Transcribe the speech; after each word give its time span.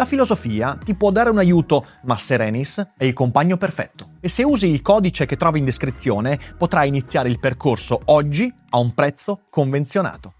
La 0.00 0.06
filosofia 0.06 0.78
ti 0.82 0.94
può 0.94 1.10
dare 1.10 1.28
un 1.28 1.36
aiuto, 1.36 1.84
ma 2.04 2.16
Serenis 2.16 2.92
è 2.96 3.04
il 3.04 3.12
compagno 3.12 3.58
perfetto. 3.58 4.12
E 4.20 4.30
se 4.30 4.42
usi 4.42 4.66
il 4.66 4.80
codice 4.80 5.26
che 5.26 5.36
trovi 5.36 5.58
in 5.58 5.66
descrizione, 5.66 6.40
potrai 6.56 6.88
iniziare 6.88 7.28
il 7.28 7.38
percorso 7.38 8.00
oggi 8.06 8.50
a 8.70 8.78
un 8.78 8.94
prezzo 8.94 9.42
convenzionato. 9.50 10.32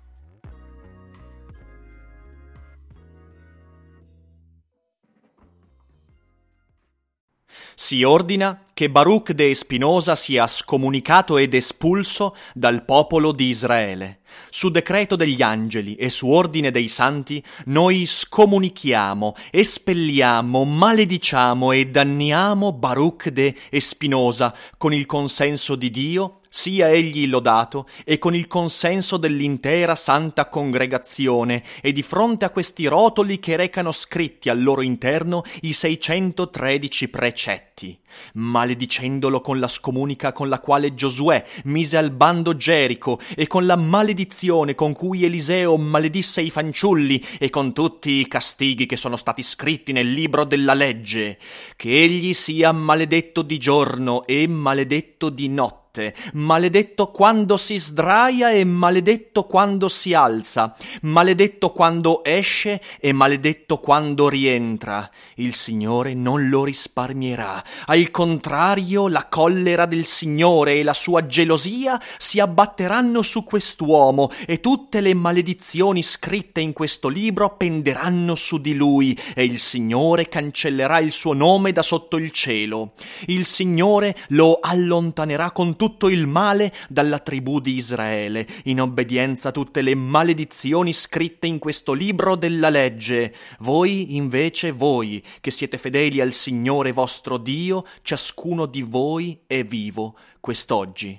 Si 7.75 8.03
ordina 8.03 8.63
che 8.73 8.91
Baruch 8.91 9.33
de 9.33 9.55
Spinosa 9.55 10.17
sia 10.17 10.47
scomunicato 10.47 11.37
ed 11.37 11.53
espulso 11.53 12.35
dal 12.55 12.83
popolo 12.87 13.33
di 13.33 13.49
Israele. 13.49 14.20
Su 14.51 14.69
decreto 14.71 15.17
degli 15.17 15.43
angeli 15.43 15.95
e 15.95 16.11
su 16.11 16.29
ordine 16.29 16.71
dei 16.71 16.89
santi, 16.89 17.43
noi 17.67 18.05
scomunichiamo, 18.07 19.35
espelliamo, 19.51 20.65
malediciamo 20.65 21.73
e 21.73 21.87
danniamo 21.87 22.73
Baruch 22.73 23.29
de 23.29 23.55
Spinosa 23.79 24.55
con 24.77 24.93
il 24.93 25.07
consenso 25.07 25.75
di 25.75 25.91
Dio 25.91 26.40
sia 26.53 26.91
egli 26.91 27.29
lodato 27.29 27.87
e 28.05 28.19
con 28.19 28.35
il 28.35 28.49
consenso 28.49 29.17
dell'intera 29.17 29.95
santa 29.95 30.49
congregazione 30.49 31.63
e 31.81 31.93
di 31.93 32.03
fronte 32.03 32.45
a 32.45 32.51
questi 32.51 32.87
rotoli 32.87 33.39
che 33.39 33.55
recano 33.55 33.93
scritti 33.93 34.49
al 34.49 34.61
loro 34.61 34.83
interno 34.83 35.45
i 35.63 35.73
613 35.73 37.09
precetti, 37.09 37.97
maledicendolo 38.35 39.41
con 39.41 39.61
la 39.61 39.69
scomunica 39.69 40.33
con 40.33 40.49
la 40.49 40.59
quale 40.59 40.93
Giosuè 40.93 41.45
mise 41.65 41.97
al 41.97 42.11
bando 42.11 42.57
Gerico 42.57 43.21
e 43.37 43.47
con 43.47 43.65
la 43.65 43.77
maledizione 43.77 44.75
con 44.75 44.93
cui 44.93 45.25
Eliseo 45.25 45.77
maledisse 45.77 46.41
i 46.41 46.51
fanciulli 46.51 47.25
e 47.39 47.49
con 47.49 47.73
tutti 47.73 48.11
i 48.11 48.27
castighi 48.27 48.87
che 48.87 48.97
sono 48.97 49.17
stati 49.17 49.45
scritti 49.45 49.93
nel 49.93 50.11
libro 50.11 50.45
della 50.45 50.75
legge, 50.75 51.39
che 51.77 52.03
egli 52.03 52.35
sia 52.35 52.73
maledetto 52.73 53.43
di 53.43 53.57
giorno 53.57 54.27
e 54.27 54.49
maledetto 54.49 55.29
di 55.29 55.49
notte 55.49 55.90
notte, 55.91 56.15
maledetto 56.35 57.11
quando 57.11 57.57
si 57.57 57.77
sdraia 57.77 58.51
e 58.51 58.65
maledetto 58.65 59.45
quando 59.45 59.89
si 59.89 60.15
alza, 60.15 60.75
maledetto 61.03 61.73
quando 61.73 62.23
esce 62.25 62.81
e 63.01 63.13
maledetto 63.13 63.79
quando 63.79 64.29
rientra. 64.29 65.11
Il 65.35 65.53
Signore 65.53 66.15
non 66.15 66.49
lo 66.49 66.65
risparmierà. 66.65 67.63
Al 67.87 68.11
contrario, 68.11 69.09
la 69.09 69.27
collera 69.27 69.87
del 69.87 70.05
Signore 70.05 70.79
e 70.79 70.83
la 70.85 70.95
sua 70.95 71.27
gelosia 71.27 72.01
si 72.19 72.39
abbatteranno 72.39 73.23
su 73.23 73.43
quest'uomo 73.45 74.31
e 74.47 74.61
tutte 74.61 75.01
le 75.01 75.15
maledizioni 75.15 76.03
scritte 76.03 76.61
in 76.61 76.73
questo 76.73 77.09
libro 77.09 77.57
penderanno 77.57 78.35
su 78.37 78.61
di 78.61 78.75
lui 78.75 79.19
e 79.35 79.45
il 79.45 79.59
Signore 79.59 80.29
cancellerà 80.29 80.99
il 80.99 81.11
suo 81.13 81.33
nome 81.33 81.73
da 81.73 81.83
sotto 81.83 82.17
il 82.17 82.31
cielo. 82.31 82.93
Il 83.27 83.47
Signore 83.47 84.17
lo 84.29 84.59
allontanerà 84.61 85.51
con 85.51 85.77
tutto 85.81 86.11
il 86.11 86.27
male 86.27 86.75
dalla 86.91 87.21
tribù 87.21 87.59
di 87.59 87.75
Israele, 87.75 88.47
in 88.65 88.83
obbedienza 88.83 89.49
a 89.49 89.51
tutte 89.51 89.81
le 89.81 89.95
maledizioni 89.95 90.93
scritte 90.93 91.47
in 91.47 91.59
questo 91.59 91.95
libro 91.95 92.37
della 92.37 92.69
legge. 92.69 93.35
Voi, 93.61 94.15
invece, 94.17 94.73
voi, 94.73 95.25
che 95.41 95.51
siete 95.51 95.79
fedeli 95.79 96.21
al 96.21 96.35
Signore 96.35 96.93
vostro 96.93 97.39
Dio, 97.39 97.87
ciascuno 98.03 98.67
di 98.67 98.83
voi 98.83 99.41
è 99.47 99.65
vivo 99.65 100.19
quest'oggi. 100.39 101.19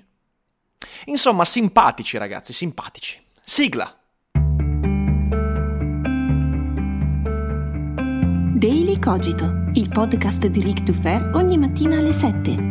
Insomma, 1.06 1.44
simpatici 1.44 2.20
ragazzi, 2.20 2.54
simpatici. 2.54 3.20
Sigla! 3.44 4.00
Daily 8.60 9.00
Cogito, 9.00 9.72
il 9.74 9.90
podcast 9.90 10.46
di 10.46 10.62
Rick 10.62 10.84
Dufer 10.84 11.32
ogni 11.34 11.58
mattina 11.58 11.98
alle 11.98 12.12
7 12.12 12.71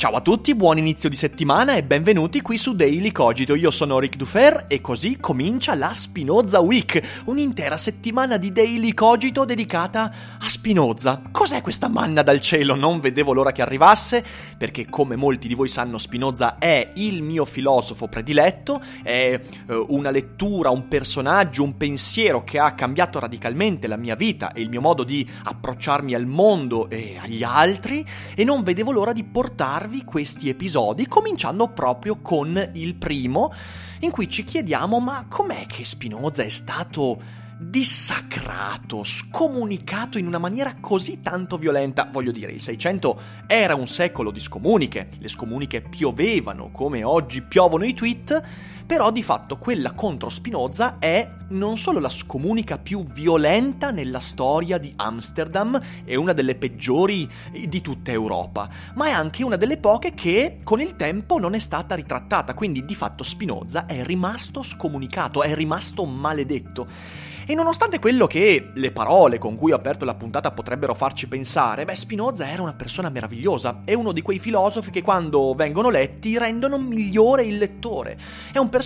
Ciao 0.00 0.14
a 0.14 0.22
tutti, 0.22 0.54
buon 0.54 0.78
inizio 0.78 1.10
di 1.10 1.14
settimana 1.14 1.74
e 1.74 1.84
benvenuti 1.84 2.40
qui 2.40 2.56
su 2.56 2.74
Daily 2.74 3.12
Cogito. 3.12 3.54
Io 3.54 3.70
sono 3.70 3.98
Rick 3.98 4.16
Dufer 4.16 4.64
e 4.66 4.80
così 4.80 5.18
comincia 5.20 5.74
la 5.74 5.92
Spinoza 5.92 6.60
Week, 6.60 7.22
un'intera 7.26 7.76
settimana 7.76 8.38
di 8.38 8.50
Daily 8.50 8.94
Cogito 8.94 9.44
dedicata 9.44 10.10
a 10.40 10.48
Spinoza. 10.48 11.20
Cos'è 11.30 11.60
questa 11.60 11.88
manna 11.88 12.22
dal 12.22 12.40
cielo? 12.40 12.74
Non 12.74 12.98
vedevo 13.00 13.34
l'ora 13.34 13.52
che 13.52 13.60
arrivasse, 13.60 14.24
perché 14.56 14.88
come 14.88 15.16
molti 15.16 15.48
di 15.48 15.54
voi 15.54 15.68
sanno 15.68 15.98
Spinoza 15.98 16.56
è 16.56 16.92
il 16.94 17.20
mio 17.20 17.44
filosofo 17.44 18.08
prediletto, 18.08 18.80
è 19.02 19.38
eh, 19.38 19.84
una 19.88 20.10
lettura, 20.10 20.70
un 20.70 20.88
personaggio, 20.88 21.62
un 21.62 21.76
pensiero 21.76 22.42
che 22.42 22.58
ha 22.58 22.72
cambiato 22.72 23.18
radicalmente 23.18 23.86
la 23.86 23.98
mia 23.98 24.14
vita 24.14 24.54
e 24.54 24.62
il 24.62 24.70
mio 24.70 24.80
modo 24.80 25.04
di 25.04 25.28
approcciarmi 25.44 26.14
al 26.14 26.24
mondo 26.24 26.88
e 26.88 27.18
agli 27.20 27.42
altri 27.42 28.02
e 28.34 28.44
non 28.44 28.62
vedevo 28.62 28.92
l'ora 28.92 29.12
di 29.12 29.24
portarvi 29.24 29.88
darvi 29.90 30.04
questi 30.04 30.48
episodi, 30.48 31.08
cominciando 31.08 31.68
proprio 31.68 32.20
con 32.22 32.70
il 32.74 32.94
primo, 32.94 33.52
in 34.00 34.12
cui 34.12 34.28
ci 34.28 34.44
chiediamo 34.44 35.00
ma 35.00 35.26
com'è 35.28 35.66
che 35.66 35.84
Spinoza 35.84 36.44
è 36.44 36.48
stato 36.48 37.20
dissacrato, 37.58 39.02
scomunicato 39.02 40.16
in 40.16 40.26
una 40.26 40.38
maniera 40.38 40.76
così 40.80 41.20
tanto 41.20 41.58
violenta. 41.58 42.08
Voglio 42.10 42.30
dire, 42.30 42.52
il 42.52 42.60
600 42.60 43.20
era 43.48 43.74
un 43.74 43.88
secolo 43.88 44.30
di 44.30 44.40
scomuniche, 44.40 45.08
le 45.18 45.28
scomuniche 45.28 45.82
piovevano 45.82 46.70
come 46.70 47.02
oggi 47.02 47.42
piovono 47.42 47.84
i 47.84 47.92
tweet, 47.92 48.42
però 48.90 49.12
di 49.12 49.22
fatto 49.22 49.56
quella 49.56 49.92
contro 49.92 50.28
Spinoza 50.28 50.98
è 50.98 51.36
non 51.50 51.76
solo 51.76 52.00
la 52.00 52.08
scomunica 52.08 52.76
più 52.76 53.04
violenta 53.04 53.92
nella 53.92 54.18
storia 54.18 54.78
di 54.78 54.92
Amsterdam 54.96 55.80
e 56.04 56.16
una 56.16 56.32
delle 56.32 56.56
peggiori 56.56 57.30
di 57.52 57.80
tutta 57.82 58.10
Europa, 58.10 58.68
ma 58.96 59.06
è 59.06 59.12
anche 59.12 59.44
una 59.44 59.54
delle 59.54 59.78
poche 59.78 60.12
che 60.12 60.58
con 60.64 60.80
il 60.80 60.96
tempo 60.96 61.38
non 61.38 61.54
è 61.54 61.60
stata 61.60 61.94
ritrattata, 61.94 62.52
quindi 62.54 62.84
di 62.84 62.96
fatto 62.96 63.22
Spinoza 63.22 63.86
è 63.86 64.04
rimasto 64.04 64.60
scomunicato, 64.60 65.42
è 65.42 65.54
rimasto 65.54 66.04
maledetto. 66.04 67.28
E 67.50 67.54
nonostante 67.56 67.98
quello 67.98 68.28
che 68.28 68.70
le 68.74 68.92
parole 68.92 69.38
con 69.38 69.56
cui 69.56 69.72
ho 69.72 69.74
aperto 69.74 70.04
la 70.04 70.14
puntata 70.14 70.52
potrebbero 70.52 70.94
farci 70.94 71.26
pensare, 71.26 71.84
beh, 71.84 71.96
Spinoza 71.96 72.48
era 72.48 72.62
una 72.62 72.74
persona 72.74 73.08
meravigliosa, 73.08 73.80
è 73.84 73.92
uno 73.92 74.12
di 74.12 74.22
quei 74.22 74.38
filosofi 74.38 74.92
che 74.92 75.02
quando 75.02 75.52
vengono 75.54 75.90
letti 75.90 76.38
rendono 76.38 76.78
migliore 76.78 77.42
il 77.42 77.58
lettore. 77.58 78.16
È 78.52 78.58
un 78.58 78.68
personaggio 78.68 78.78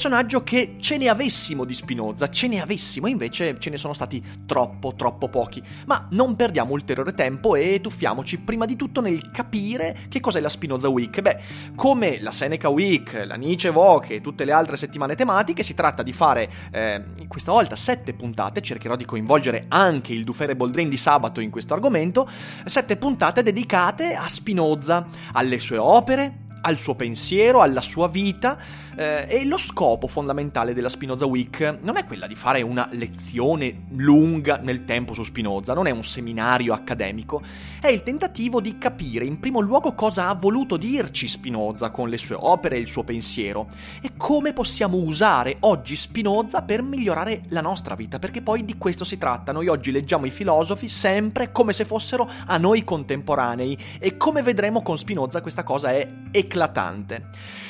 che 0.43 0.77
ce 0.81 0.97
ne 0.97 1.09
avessimo 1.09 1.65
di 1.65 1.75
Spinoza, 1.75 2.29
ce 2.29 2.49
ne 2.49 2.61
avessimo, 2.61 3.07
invece 3.07 3.59
ce 3.59 3.71
ne 3.71 3.77
sono 3.77 3.93
stati 3.93 4.23
troppo, 4.47 4.95
troppo 4.95 5.29
pochi. 5.29 5.63
Ma 5.87 6.09
non 6.11 6.37
perdiamo 6.37 6.73
ulteriore 6.73 7.15
tempo 7.15 7.55
e 7.55 7.81
tuffiamoci 7.81 8.39
prima 8.39 8.65
di 8.65 8.77
tutto 8.77 9.01
nel 9.01 9.31
capire 9.31 9.97
che 10.09 10.21
cos'è 10.21 10.41
la 10.41 10.49
Spinoza 10.49 10.89
Week. 10.89 11.21
Beh, 11.21 11.41
come 11.75 12.21
la 12.21 12.33
Seneca 12.33 12.69
Week, 12.69 13.23
la 13.25 13.37
Nietzsche 13.37 13.71
Vogue 13.71 14.17
e 14.17 14.21
tutte 14.21 14.45
le 14.45 14.53
altre 14.53 14.77
settimane 14.77 15.15
tematiche, 15.15 15.63
si 15.63 15.75
tratta 15.75 16.03
di 16.03 16.13
fare 16.13 16.51
eh, 16.73 17.05
questa 17.29 17.53
volta 17.53 17.77
sette 17.77 18.15
puntate, 18.15 18.63
cercherò 18.63 18.97
di 18.97 19.05
coinvolgere 19.05 19.67
anche 19.69 20.13
il 20.13 20.25
Dufere 20.25 20.57
Boldrin 20.57 20.89
di 20.89 20.97
sabato 20.97 21.41
in 21.41 21.51
questo 21.51 21.75
argomento, 21.75 22.29
sette 22.65 22.97
puntate 22.97 23.43
dedicate 23.43 24.15
a 24.15 24.29
Spinoza, 24.29 25.07
alle 25.33 25.59
sue 25.59 25.79
opere, 25.79 26.43
al 26.63 26.79
suo 26.79 26.95
pensiero, 26.95 27.61
alla 27.61 27.83
sua 27.83 28.09
vita, 28.09 28.59
Eh, 28.97 29.27
e 29.29 29.45
lo 29.45 29.59
scopo 29.59 30.07
fondamentale 30.07 30.73
della 30.73 30.89
Spinoza 30.89 31.27
Week 31.27 31.79
non 31.83 31.97
è 31.97 32.05
quella 32.05 32.29
di 32.29 32.37
fare 32.37 32.63
una 32.63 32.89
lezione 32.93 33.87
lunga 33.97 34.59
nel 34.59 34.85
tempo 34.85 35.15
su 35.15 35.25
Spinoza, 35.25 35.75
non 35.75 35.89
è 35.89 35.91
un 35.91 36.05
seminario 36.05 36.73
accademico, 36.73 37.43
è 37.81 37.89
il 37.89 38.03
tentativo 38.03 38.61
di 38.61 38.79
capire 38.79 39.25
in 39.25 39.41
primo 39.41 39.61
luogo 39.61 39.95
cosa 39.95 40.29
ha 40.29 40.35
voluto 40.35 40.77
dirci 40.77 41.27
Spinoza 41.27 41.91
con 41.91 42.09
le 42.09 42.19
sue 42.19 42.37
opere 42.39 42.77
e 42.77 42.81
il 42.81 42.89
suo 42.89 43.03
pensiero 43.03 43.67
e 44.01 44.11
come 44.17 44.53
possiamo 44.53 44.97
usare 44.99 45.57
oggi 45.61 45.97
Spinoza 45.97 46.63
per 46.63 46.83
migliorare 46.83 47.43
la 47.49 47.61
nostra 47.61 47.97
vita, 47.97 48.21
perché 48.21 48.43
poi 48.43 48.65
di 48.65 48.79
questo 48.79 49.05
si 49.05 49.19
tratta. 49.19 49.51
Noi 49.51 49.67
oggi 49.67 49.91
leggiamo 49.91 50.27
i 50.27 50.31
filosofi 50.31 50.89
sempre 50.89 51.51
come 51.51 51.73
se 51.73 51.85
fossero 51.85 52.31
a 52.47 52.57
noi 52.59 52.85
contemporanei 52.85 53.77
e 53.99 54.17
come 54.17 54.43
vedremo 54.43 54.83
con 54.83 54.97
Spinoza 54.97 55.41
questa 55.41 55.65
cosa 55.65 55.91
è 55.91 56.09
eclatante. 56.31 57.64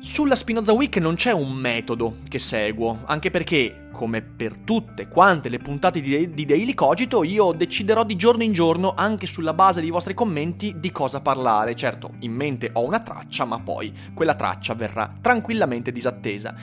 Sulla 0.00 0.36
Spinoza 0.36 0.72
Week 0.72 0.96
non 0.98 1.16
c'è 1.16 1.32
un 1.32 1.52
metodo 1.52 2.18
che 2.28 2.38
seguo, 2.38 3.00
anche 3.06 3.30
perché, 3.30 3.88
come 3.90 4.22
per 4.22 4.56
tutte 4.58 5.08
quante 5.08 5.48
le 5.48 5.58
puntate 5.58 6.00
di, 6.00 6.32
di 6.32 6.46
Daily 6.46 6.72
Cogito, 6.72 7.24
io 7.24 7.50
deciderò 7.50 8.04
di 8.04 8.14
giorno 8.14 8.44
in 8.44 8.52
giorno, 8.52 8.94
anche 8.96 9.26
sulla 9.26 9.54
base 9.54 9.80
dei 9.80 9.90
vostri 9.90 10.14
commenti, 10.14 10.76
di 10.78 10.92
cosa 10.92 11.20
parlare. 11.20 11.74
Certo, 11.74 12.12
in 12.20 12.32
mente 12.32 12.70
ho 12.74 12.84
una 12.84 13.00
traccia, 13.00 13.44
ma 13.44 13.58
poi 13.58 13.92
quella 14.14 14.36
traccia 14.36 14.74
verrà 14.74 15.12
tranquillamente 15.20 15.90
disattesa. 15.90 16.54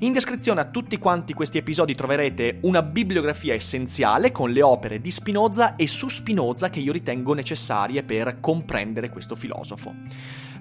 In 0.00 0.12
descrizione 0.12 0.60
a 0.60 0.64
tutti 0.64 0.98
quanti 0.98 1.32
questi 1.32 1.58
episodi 1.58 1.94
troverete 1.94 2.58
una 2.62 2.82
bibliografia 2.82 3.54
essenziale 3.54 4.32
con 4.32 4.50
le 4.50 4.62
opere 4.62 5.00
di 5.00 5.12
Spinoza 5.12 5.76
e 5.76 5.86
su 5.86 6.08
Spinoza 6.08 6.70
che 6.70 6.80
io 6.80 6.90
ritengo 6.90 7.34
necessarie 7.34 8.02
per 8.02 8.40
comprendere 8.40 9.10
questo 9.10 9.36
filosofo. 9.36 9.94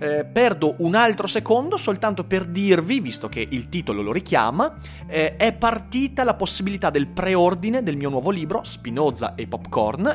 Eh, 0.02 0.24
perdo 0.24 0.76
un 0.80 0.96
altro 0.96 1.28
secondo 1.28 1.76
soltanto 1.76 2.24
per 2.24 2.46
dirvi, 2.46 3.02
visto 3.02 3.28
che 3.28 3.46
il 3.50 3.68
titolo 3.68 4.02
lo 4.02 4.14
richiama, 4.14 4.78
eh, 5.08 5.36
è 5.36 5.52
partita 5.52 6.24
la 6.24 6.36
possibilità 6.36 6.90
del 6.90 7.08
preordine 7.08 7.84
del 7.84 7.98
mio 7.98 8.10
nuovo 8.10 8.30
libro, 8.30 8.64
Spinoza 8.64 9.36
e 9.36 9.48
Popcorn, 9.48 10.06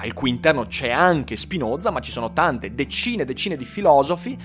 al 0.00 0.12
cui 0.14 0.30
interno 0.30 0.66
c'è 0.66 0.90
anche 0.90 1.36
Spinoza, 1.36 1.90
ma 1.90 2.00
ci 2.00 2.10
sono 2.10 2.32
tante, 2.32 2.74
decine 2.74 3.22
e 3.22 3.26
decine 3.26 3.56
di 3.56 3.66
filosofi. 3.66 4.38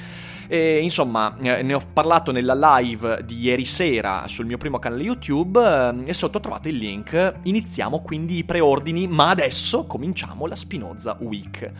E, 0.47 0.79
insomma, 0.81 1.37
eh, 1.41 1.61
ne 1.63 1.73
ho 1.73 1.81
parlato 1.93 2.33
nella 2.33 2.77
live 2.77 3.23
di 3.23 3.39
ieri 3.39 3.63
sera 3.63 4.25
sul 4.27 4.45
mio 4.45 4.57
primo 4.57 4.77
canale 4.77 5.03
YouTube 5.03 5.61
eh, 6.05 6.09
e 6.09 6.13
sotto 6.13 6.41
trovate 6.41 6.67
il 6.67 6.75
link. 6.75 7.35
Iniziamo 7.43 8.01
quindi 8.01 8.39
i 8.39 8.43
preordini, 8.43 9.07
ma 9.07 9.29
adesso 9.29 9.85
cominciamo 9.85 10.47
la 10.47 10.55
Spinoza 10.57 11.15
Week. 11.21 11.71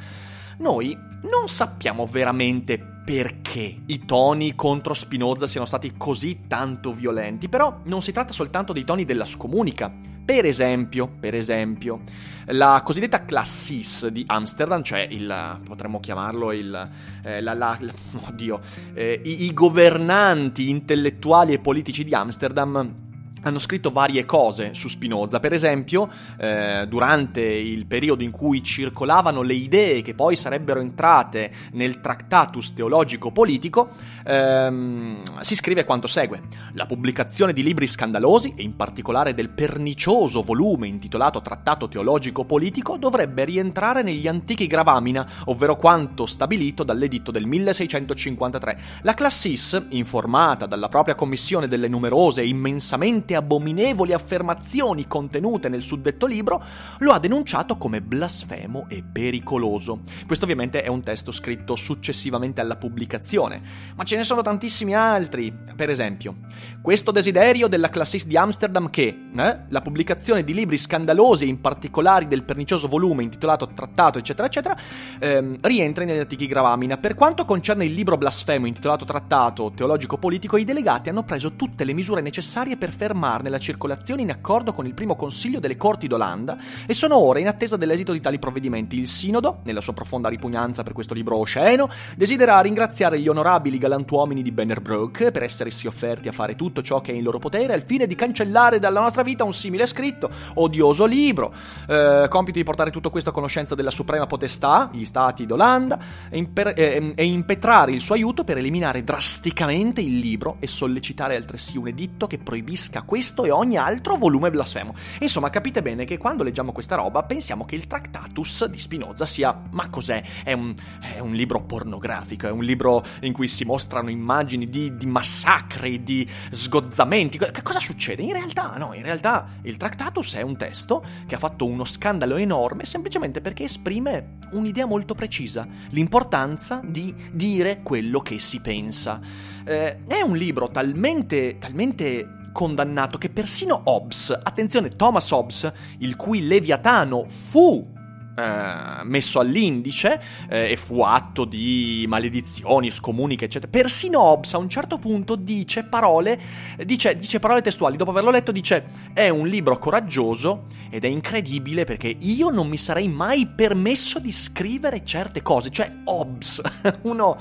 Noi 0.58 0.98
non 1.24 1.48
sappiamo 1.48 2.06
veramente 2.06 2.78
perché 3.04 3.78
i 3.88 4.06
toni 4.06 4.56
contro 4.56 4.94
Spinoza 4.94 5.48
siano 5.48 5.66
stati 5.66 5.94
così 5.98 6.42
tanto 6.48 6.94
violenti, 6.94 7.50
però 7.50 7.80
non 7.86 8.02
si 8.02 8.12
tratta 8.12 8.32
soltanto 8.32 8.74
dei 8.74 8.84
toni 8.84 9.06
della 9.06 9.26
scomunica. 9.26 9.92
Per 10.24 10.46
esempio, 10.46 11.08
per 11.20 11.34
esempio, 11.34 12.02
la 12.46 12.82
cosiddetta 12.86 13.26
Classis 13.26 14.08
di 14.08 14.24
Amsterdam, 14.28 14.84
cioè 14.84 15.06
il, 15.10 15.60
potremmo 15.66 16.00
chiamarlo 16.00 16.52
il, 16.52 16.90
eh, 17.24 17.42
la, 17.42 17.54
la, 17.54 17.78
la, 17.80 17.94
oddio, 18.30 18.62
eh, 18.94 19.20
i, 19.24 19.46
i 19.46 19.54
governanti 19.54 20.70
intellettuali 20.70 21.54
e 21.54 21.60
politici 21.60 22.04
di 22.04 22.14
Amsterdam 22.14 23.10
hanno 23.44 23.60
scritto 23.60 23.92
varie 23.92 24.26
cose 24.26 24.74
su 24.74 24.88
Spinoza, 24.88 25.40
per 25.40 25.54
esempio 25.54 26.10
eh, 26.38 26.86
durante 26.88 27.42
il 27.42 27.86
periodo 27.86 28.24
in 28.24 28.32
cui 28.32 28.64
circolavano 28.64 29.42
le 29.42 29.54
idee 29.54 30.02
che 30.02 30.14
poi 30.14 30.36
sarebbero 30.36 30.80
entrate 30.80 31.52
nel 31.74 32.00
Tractatus 32.02 32.74
teologico 32.74 33.32
politico, 33.32 33.90
ehm, 34.26 35.22
si 35.42 35.56
scrive 35.56 35.86
quanto 35.86 36.08
segue. 36.08 36.42
La 36.74 36.86
pubblicazione 36.86 37.54
di 37.54 37.64
libri 37.64 37.88
scandalosi, 37.88 38.54
e 38.56 38.64
in 38.64 38.76
particolare 38.76 39.34
del 39.34 39.50
pernicioso 39.50 40.42
volume 40.42 40.88
intitolato 40.88 41.42
Trattato 41.42 41.88
teologico 41.88 42.46
politico, 42.46 42.98
dovrebbe 42.98 43.46
rientrare 43.46 44.04
negli 44.04 44.28
antichi 44.28 44.68
gravamina, 44.68 45.28
ovvero 45.46 45.76
quanto 45.76 46.26
stabilito 46.26 46.84
dall'editto 46.84 47.32
del 47.32 47.46
1653. 47.46 48.80
La 49.02 49.14
Classis, 49.14 49.88
informata 49.90 50.66
dalla 50.66 50.88
propria 50.88 51.16
commissione 51.16 51.68
delle 51.68 51.88
numerose 51.88 52.42
e 52.42 52.48
immensamente 52.48 53.31
tante 53.32 53.36
abominevoli 53.36 54.14
affermazioni 54.14 55.08
contenute 55.08 55.70
nel 55.70 55.82
suddetto 55.82 56.26
libro, 56.26 56.64
lo 57.00 57.12
ha 57.12 57.20
denunciato 57.20 57.78
come 57.78 58.02
blasfemo 58.02 58.86
e 58.90 59.04
pericoloso. 59.10 60.02
Questo 60.26 60.46
ovviamente 60.46 60.82
è 60.82 60.88
un 60.88 61.02
testo 61.02 61.32
scritto 61.32 61.76
successivamente 61.76 62.62
alla 62.62 62.76
pubblicazione, 62.76 63.62
ma 63.96 64.04
ce 64.04 64.18
ne 64.18 64.24
sono 64.24 64.42
tantissimi 64.42 64.94
altri. 64.94 65.54
Per 65.76 65.90
esempio, 65.90 66.36
questo 66.82 67.12
desiderio 67.12 67.68
della 67.68 67.90
Classis 67.90 68.26
di 68.26 68.38
Amsterdam 68.38 68.90
che 68.90 69.08
eh, 69.36 69.60
la 69.68 69.82
pubblicazione 69.82 70.44
di 70.44 70.54
libri 70.54 70.78
scandalosi, 70.78 71.48
in 71.48 71.62
particolare 71.62 72.28
del 72.28 72.44
pernicioso 72.44 72.88
volume 72.88 73.24
intitolato 73.24 73.70
Trattato, 73.74 74.20
eccetera, 74.20 74.48
eccetera, 74.48 74.78
ehm, 75.20 75.58
rientra 75.62 76.04
negli 76.04 76.20
antichi 76.20 76.48
gravamina. 76.48 76.98
Per 76.98 77.16
quanto 77.16 77.46
concerne 77.46 77.86
il 77.86 77.94
libro 77.94 78.18
blasfemo 78.18 78.68
intitolato 78.68 79.06
Trattato 79.06 79.72
teologico-politico, 79.74 80.58
i 80.58 80.66
delegati 80.66 81.10
hanno 81.10 81.24
preso 81.24 81.54
tutte 81.54 81.84
le 81.84 81.94
misure 81.94 82.22
necessarie 82.22 82.78
per 82.78 82.92
fermare 82.92 83.21
fermarne 83.22 83.50
la 83.50 83.60
circolazione 83.60 84.24
in 84.24 84.32
accordo 84.32 84.74
con 84.74 84.88
il 84.88 84.96
primo 84.96 85.16
consiglio 85.16 85.60
delle 85.60 85.78
Corti 85.78 86.08
d'Olanda 86.08 86.58
e 86.88 86.96
sono 86.96 87.18
ora 87.18 87.38
in 87.38 87.48
attesa 87.48 87.78
dell'esito 87.78 88.14
di 88.14 88.20
tali 88.20 88.40
provvedimenti. 88.40 88.98
Il 88.98 89.08
Sinodo, 89.08 89.60
nella 89.64 89.80
sua 89.80 89.94
profonda 89.94 90.28
ripugnanza 90.28 90.82
per 90.82 90.94
questo 90.94 91.14
libro 91.14 91.38
osceno, 91.38 91.88
desidera 92.18 92.60
ringraziare 92.62 93.20
gli 93.20 93.28
onorabili 93.28 93.78
galantuomini 93.78 94.42
di 94.42 94.52
Bennerbrook 94.52 95.30
per 95.30 95.44
essersi 95.44 95.86
offerti 95.86 96.30
a 96.30 96.32
fare 96.32 96.56
tutto 96.56 96.82
ciò 96.82 97.00
che 97.00 97.12
è 97.12 97.16
in 97.16 97.22
loro 97.22 97.38
potere 97.38 97.74
al 97.74 97.84
fine 97.84 98.08
di 98.08 98.16
cancellare 98.16 98.80
dalla 98.80 99.02
nostra 99.02 99.22
vita 99.22 99.44
un 99.44 99.54
simile 99.54 99.86
scritto, 99.86 100.32
odioso 100.56 101.06
libro. 101.06 101.54
Eh, 101.88 102.26
compito 102.28 102.58
di 102.58 102.64
portare 102.64 102.90
tutto 102.90 103.12
questo 103.12 103.30
a 103.30 103.34
conoscenza 103.34 103.76
della 103.76 103.92
suprema 103.92 104.26
potestà, 104.26 104.90
gli 104.92 105.06
stati 105.06 105.46
d'Olanda, 105.46 106.00
e, 106.30 106.38
imper- 106.40 106.78
eh, 106.78 107.14
e 107.16 107.26
impetrare 107.26 107.92
il 107.92 108.02
suo 108.02 108.16
aiuto 108.16 108.44
per 108.44 108.58
eliminare 108.58 109.04
drasticamente 109.04 110.02
il 110.02 110.18
libro 110.18 110.58
e 110.60 110.66
sollecitare 110.66 111.36
altresì 111.36 111.78
un 111.78 111.88
editto 111.88 112.26
che 112.26 112.40
proibisca 112.40 113.04
questo 113.12 113.44
e 113.44 113.52
ogni 113.52 113.76
altro 113.76 114.16
volume 114.16 114.50
blasfemo. 114.50 114.96
Insomma, 115.20 115.50
capite 115.50 115.82
bene 115.82 116.06
che 116.06 116.18
quando 116.18 116.44
leggiamo 116.44 116.72
questa 116.72 116.96
roba 116.96 117.24
pensiamo 117.24 117.66
che 117.66 117.76
il 117.76 117.86
Tractatus 117.86 118.68
di 118.68 118.80
Spinoza 118.80 119.26
sia, 119.26 119.64
ma 119.72 119.90
cos'è? 119.90 120.24
È 120.46 120.54
un, 120.54 120.74
è 121.02 121.20
un 121.20 121.34
libro 121.34 121.62
pornografico, 121.62 122.48
è 122.48 122.52
un 122.52 122.64
libro 122.64 123.04
in 123.24 123.34
cui 123.34 123.50
si 123.50 123.66
mostrano 123.66 124.10
immagini 124.10 124.70
di, 124.70 124.96
di 124.96 125.06
massacri, 125.08 126.04
di 126.04 126.26
sgozzamenti. 126.52 127.38
Che 127.38 127.62
cosa 127.62 127.82
succede? 127.82 128.22
In 128.22 128.32
realtà, 128.32 128.76
no, 128.78 128.94
in 128.94 129.04
realtà 129.04 129.46
il 129.64 129.76
Tractatus 129.76 130.36
è 130.36 130.42
un 130.42 130.56
testo 130.56 131.04
che 131.28 131.36
ha 131.36 131.40
fatto 131.40 131.66
uno 131.66 131.84
scandalo 131.84 132.38
enorme 132.38 132.86
semplicemente 132.86 133.42
perché 133.42 133.66
esprime 133.66 134.38
un'idea 134.52 134.86
molto 134.86 135.16
precisa, 135.16 135.68
l'importanza 135.90 136.80
di 136.82 137.14
dire 137.34 137.82
quello 137.84 138.22
che 138.22 138.40
si 138.40 138.62
pensa. 138.62 139.20
Eh, 139.66 140.06
è 140.06 140.22
un 140.22 140.38
libro 140.38 140.70
talmente, 140.70 141.58
talmente 141.58 142.40
condannato 142.52 143.18
che 143.18 143.30
persino 143.30 143.82
Hobbes, 143.86 144.38
attenzione 144.44 144.90
Thomas 144.90 145.30
Hobbes, 145.32 145.72
il 146.00 146.16
cui 146.16 146.48
Leviatano 146.48 147.26
fu 147.28 148.00
Uh, 148.34 149.06
messo 149.06 149.42
all'indice 149.42 150.20
eh, 150.50 150.72
e 150.72 150.78
fu 150.78 151.02
atto 151.02 151.44
di 151.44 152.06
maledizioni, 152.08 152.90
scomuniche, 152.90 153.44
eccetera. 153.46 153.70
Persino 153.70 154.22
Hobbes 154.22 154.54
a 154.54 154.58
un 154.58 154.70
certo 154.70 154.98
punto 154.98 155.36
dice 155.36 155.84
parole, 155.84 156.40
dice, 156.86 157.18
dice, 157.18 157.40
parole 157.40 157.62
testuali, 157.62 157.98
dopo 157.98 158.12
averlo 158.12 158.32
letto 158.32 158.54
dice 158.54 158.86
è 159.14 159.28
un 159.28 159.48
libro 159.48 159.78
coraggioso 159.78 160.64
ed 160.90 161.04
è 161.04 161.08
incredibile 161.08 161.84
perché 161.84 162.16
io 162.20 162.50
non 162.50 162.70
mi 162.70 162.78
sarei 162.78 163.10
mai 163.10 163.48
permesso 163.48 164.18
di 164.18 164.32
scrivere 164.32 165.04
certe 165.04 165.42
cose, 165.42 165.70
cioè 165.70 165.92
Hobbes, 166.06 166.62
uno 167.04 167.38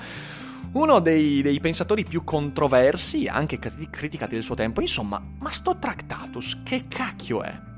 uno 0.72 1.00
dei, 1.00 1.42
dei, 1.42 1.58
pensatori 1.60 2.04
più 2.04 2.22
controversi, 2.22 3.26
anche 3.26 3.58
criticati 3.58 4.34
del 4.34 4.42
suo 4.42 4.54
tempo, 4.54 4.80
insomma, 4.80 5.20
ma 5.40 5.50
sto 5.50 5.76
Tractatus 5.78 6.60
che 6.62 6.86
cacchio 6.88 7.42
è? 7.42 7.69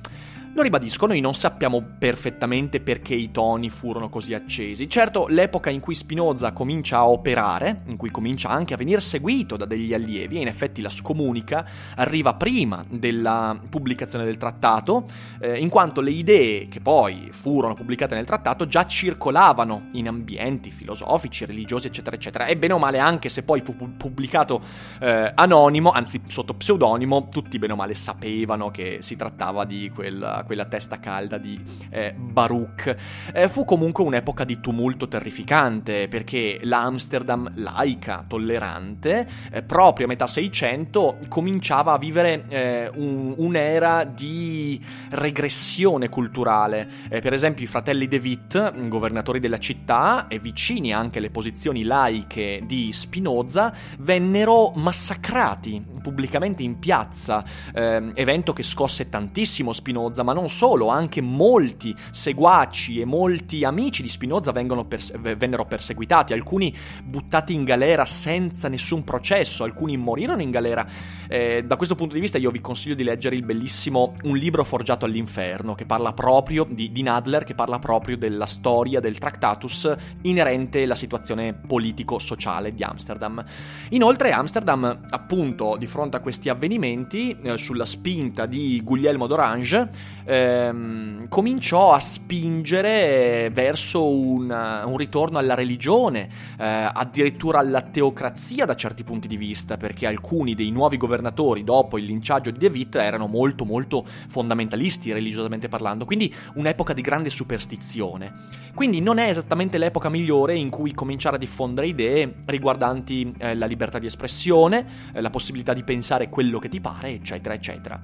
Lo 0.55 0.61
ribadisco, 0.61 1.07
noi 1.07 1.21
non 1.21 1.33
sappiamo 1.33 1.83
perfettamente 1.99 2.81
perché 2.81 3.15
i 3.15 3.31
toni 3.31 3.71
furono 3.71 4.11
così 4.11 4.35
accesi. 4.35 4.87
Certo, 4.87 5.27
l'epoca 5.29 5.71
in 5.71 5.81
cui 5.81 5.95
Spinoza 5.95 6.53
comincia 6.53 6.99
a 6.99 7.09
operare, 7.09 7.85
in 7.87 7.97
cui 7.97 8.11
comincia 8.11 8.51
anche 8.51 8.75
a 8.75 8.77
venire 8.77 9.01
seguito 9.01 9.57
da 9.57 9.65
degli 9.65 9.95
allievi, 9.95 10.37
e 10.37 10.43
in 10.43 10.49
effetti 10.49 10.83
la 10.83 10.91
scomunica 10.91 11.67
arriva 11.97 12.35
prima 12.35 12.85
della 12.87 13.59
pubblicazione 13.67 14.27
del 14.27 14.37
trattato, 14.37 15.07
eh, 15.41 15.57
in 15.59 15.71
quanto 15.71 16.03
le 16.03 16.11
idee 16.11 16.69
che 16.69 16.81
poi 16.81 17.31
furono 17.33 17.73
pubblicate 17.73 18.15
nel 18.15 18.27
trattato 18.27 18.67
già 18.67 18.85
circolavano 18.85 19.89
in 19.93 20.07
ambienti 20.07 20.71
filosofici, 20.71 21.47
religiosi, 21.47 21.87
eccetera, 21.87 22.15
eccetera. 22.15 22.45
E 22.45 22.59
bene 22.59 22.75
o 22.75 22.79
male, 22.79 22.99
anche 22.99 23.31
se 23.31 23.43
poi 23.43 23.63
fu 23.63 23.75
pubblicato 23.97 24.61
eh, 25.01 25.33
anonimo, 25.35 25.93
anzi 25.93 26.21
sotto 26.27 26.53
pseudonimo, 26.53 27.31
tutti 27.31 27.59
bene 27.59 27.73
o 27.73 27.77
male 27.77 27.95
sapevano 27.95 28.71
che 28.71 28.99
si 29.01 29.17
trattava 29.17 29.65
di 29.65 29.91
quel 29.95 30.41
quella, 30.45 30.65
testa 30.65 30.99
calda 30.99 31.39
di 31.39 31.61
eh, 31.91 32.15
Baruch. 32.17 32.95
Eh, 33.33 33.49
fu 33.49 33.65
comunque 33.65 34.05
un'epoca 34.05 34.45
di 34.45 34.61
tumulto 34.61 35.09
terrificante 35.09 36.09
perché 36.09 36.61
l'Amsterdam 36.63 37.51
laica, 37.57 38.25
tollerante, 38.27 39.29
eh, 39.51 39.63
proprio 39.63 40.07
a 40.07 40.09
metà 40.09 40.27
600 40.27 41.19
cominciava 41.29 41.93
a 41.93 41.99
vivere 41.99 42.45
eh, 42.49 42.91
un, 42.95 43.35
un'era 43.37 44.05
di 44.05 44.81
regressione 45.11 46.09
culturale. 46.09 46.89
Eh, 47.09 47.21
per 47.21 47.33
esempio 47.33 47.65
i 47.65 47.69
fratelli 47.69 48.09
De 48.09 48.19
Witt, 48.19 48.89
governatori 48.89 49.41
della 49.41 49.59
città 49.59 50.27
e 50.29 50.39
vicini 50.39 50.93
anche 50.93 51.19
alle 51.19 51.31
posizioni 51.31 51.85
laiche 51.85 52.63
di 52.65 52.93
Spinoza, 52.93 53.73
vennero 53.99 54.73
massacrati 54.75 55.85
pubblicamente 56.03 56.63
in 56.63 56.79
piazza, 56.79 57.45
eh, 57.73 58.11
evento 58.15 58.53
che 58.53 58.63
scosse 58.63 59.09
tantissimo 59.09 59.73
Spinoza, 59.73 60.23
ma 60.23 60.32
non 60.33 60.49
solo, 60.49 60.89
anche 60.89 61.21
molti 61.21 61.95
seguaci 62.11 63.01
e 63.01 63.05
molti 63.05 63.65
amici 63.65 64.03
di 64.03 64.09
Spinoza 64.09 64.53
perse- 64.53 65.19
vennero 65.19 65.65
perseguitati, 65.65 66.33
alcuni 66.33 66.75
buttati 67.03 67.55
in 67.55 67.65
galera 67.65 68.05
senza 68.05 68.69
nessun 68.69 69.05
processo, 69.05 69.65
alcuni 69.65 69.97
morirono 69.97 70.43
in 70.43 70.51
galera. 70.51 70.87
Eh, 71.29 71.65
da 71.65 71.77
questo 71.77 71.95
punto 71.95 72.15
di 72.15 72.21
vista 72.21 72.39
io 72.39 72.51
vi 72.51 72.61
consiglio 72.61 72.95
di 72.95 73.05
leggere 73.05 73.37
il 73.37 73.45
bellissimo 73.45 74.15
Un 74.25 74.37
libro 74.37 74.65
forgiato 74.65 75.05
all'inferno, 75.05 75.75
che 75.75 75.87
parla 75.87 76.13
proprio 76.13 76.67
di, 76.69 76.93
di 76.93 77.03
Nadler, 77.03 77.45
che 77.45 77.55
parla 77.55 77.79
proprio 77.79 78.17
della 78.17 78.47
storia 78.47 79.01
del 79.01 79.19
Tractatus 79.19 79.95
inerente 80.23 80.83
alla 80.83 80.95
situazione 80.95 81.55
politico-sociale 81.55 82.75
di 82.75 82.83
Amsterdam. 82.83 83.43
Inoltre 83.91 84.33
Amsterdam, 84.33 85.07
appunto, 85.11 85.77
di 85.79 85.87
fronte 85.87 86.17
a 86.17 86.21
questi 86.21 86.49
avvenimenti, 86.49 87.37
eh, 87.43 87.59
sulla 87.59 87.85
spinta 87.85 88.47
di 88.47 88.81
Guglielmo 88.83 89.27
d'Orange, 89.27 89.89
ehm, 90.25 91.29
cominciò 91.29 91.93
a 91.93 92.01
spingere 92.01 93.51
verso 93.53 94.09
un, 94.09 94.51
un 94.85 94.97
ritorno 94.97 95.39
alla 95.39 95.55
religione, 95.55 96.29
eh, 96.59 96.91
addirittura 96.93 97.59
alla 97.59 97.83
teocrazia 97.83 98.65
da 98.65 98.75
certi 98.75 99.05
punti 99.05 99.29
di 99.29 99.37
vista, 99.37 99.77
perché 99.77 100.07
alcuni 100.07 100.55
dei 100.55 100.71
nuovi 100.71 100.97
governatori 100.97 101.65
dopo 101.65 101.99
il 101.99 102.05
linciaggio 102.05 102.51
di 102.51 102.59
De 102.59 102.69
Witt 102.69 102.97
erano 102.97 103.27
molto 103.27 103.65
molto 103.65 104.05
fondamentalisti 104.29 105.13
religiosamente 105.13 105.69
parlando, 105.69 106.05
quindi 106.05 106.33
un'epoca 106.55 106.93
di 106.93 107.03
grande 107.03 107.31
superstizione. 107.31 108.61
Quindi 108.75 109.01
non 109.01 109.19
è 109.19 109.29
esattamente 109.29 109.79
l'epoca 109.79 110.09
migliore 110.09 110.57
in 110.57 110.71
cui 110.71 110.93
cominciare 110.93 111.37
a 111.37 111.39
diffondere 111.39 111.89
idee 111.89 112.35
riguardanti 112.47 113.35
eh, 113.39 113.55
la 113.55 113.67
libertà 113.67 113.99
di 113.99 114.07
espressione, 114.07 114.87
eh, 115.13 115.21
la 115.21 115.31
possibilità 115.31 115.73
di 115.75 115.83
pensare 115.83 116.29
quello 116.29 116.59
che 116.59 116.69
ti 116.69 116.81
pare, 116.81 117.11
eccetera, 117.11 117.55
eccetera. 117.55 118.01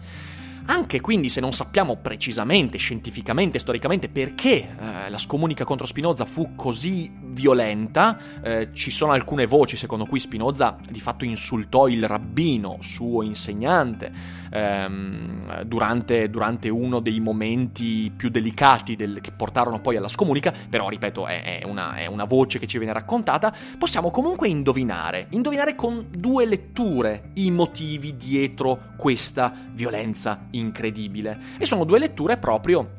Anche 0.71 1.01
quindi 1.01 1.31
se 1.31 1.41
non 1.41 1.55
sappiamo 1.55 1.97
precisamente, 1.97 2.77
scientificamente, 2.77 3.59
storicamente 3.59 4.11
perché 4.11 4.69
eh, 4.69 5.09
la 5.09 5.17
scomunica 5.17 5.65
contro 5.65 5.87
Spinoza 5.87 6.27
fu 6.27 6.55
così 6.55 7.11
violenta, 7.29 8.19
eh, 8.43 8.69
ci 8.73 8.91
sono 8.91 9.13
alcune 9.13 9.47
voci 9.47 9.77
secondo 9.77 10.07
cui 10.07 10.19
Spinoza 10.19 10.77
di 10.89 11.01
fatto 11.01 11.25
insultò 11.25 11.89
il 11.89 12.07
rabbino, 12.07 12.79
suo 12.81 13.23
insegnante, 13.23 14.13
ehm, 14.51 15.63
durante, 15.63 16.29
durante, 16.31 16.69
uno 16.69 17.01
dei 17.01 17.21
momenti 17.21 18.13
più 18.15 18.29
delicati 18.29 18.97
del, 18.97 19.21
che 19.21 19.33
portarono 19.33 19.81
poi 19.81 19.97
alla 19.97 20.09
scomunica, 20.09 20.53
però 20.69 20.89
ripeto 20.89 21.27
è, 21.27 21.61
è, 21.61 21.65
una, 21.65 21.95
è 21.95 22.07
una 22.07 22.25
voce 22.25 22.59
che 22.59 22.67
ci 22.67 22.79
viene 22.79 22.93
raccontata, 22.93 23.55
possiamo 23.79 24.11
comunque 24.11 24.49
indovinare, 24.49 25.27
indovinare 25.31 25.75
con 25.75 26.07
due 26.11 26.47
letture 26.47 27.31
i 27.35 27.51
motivi 27.51 28.17
dietro 28.17 28.95
questa 28.97 29.53
violenza 29.73 30.47
incredibile. 30.51 31.39
E 31.59 31.67
sono 31.67 31.85
due 31.85 31.99
letture 31.99 32.37
proprio 32.37 32.98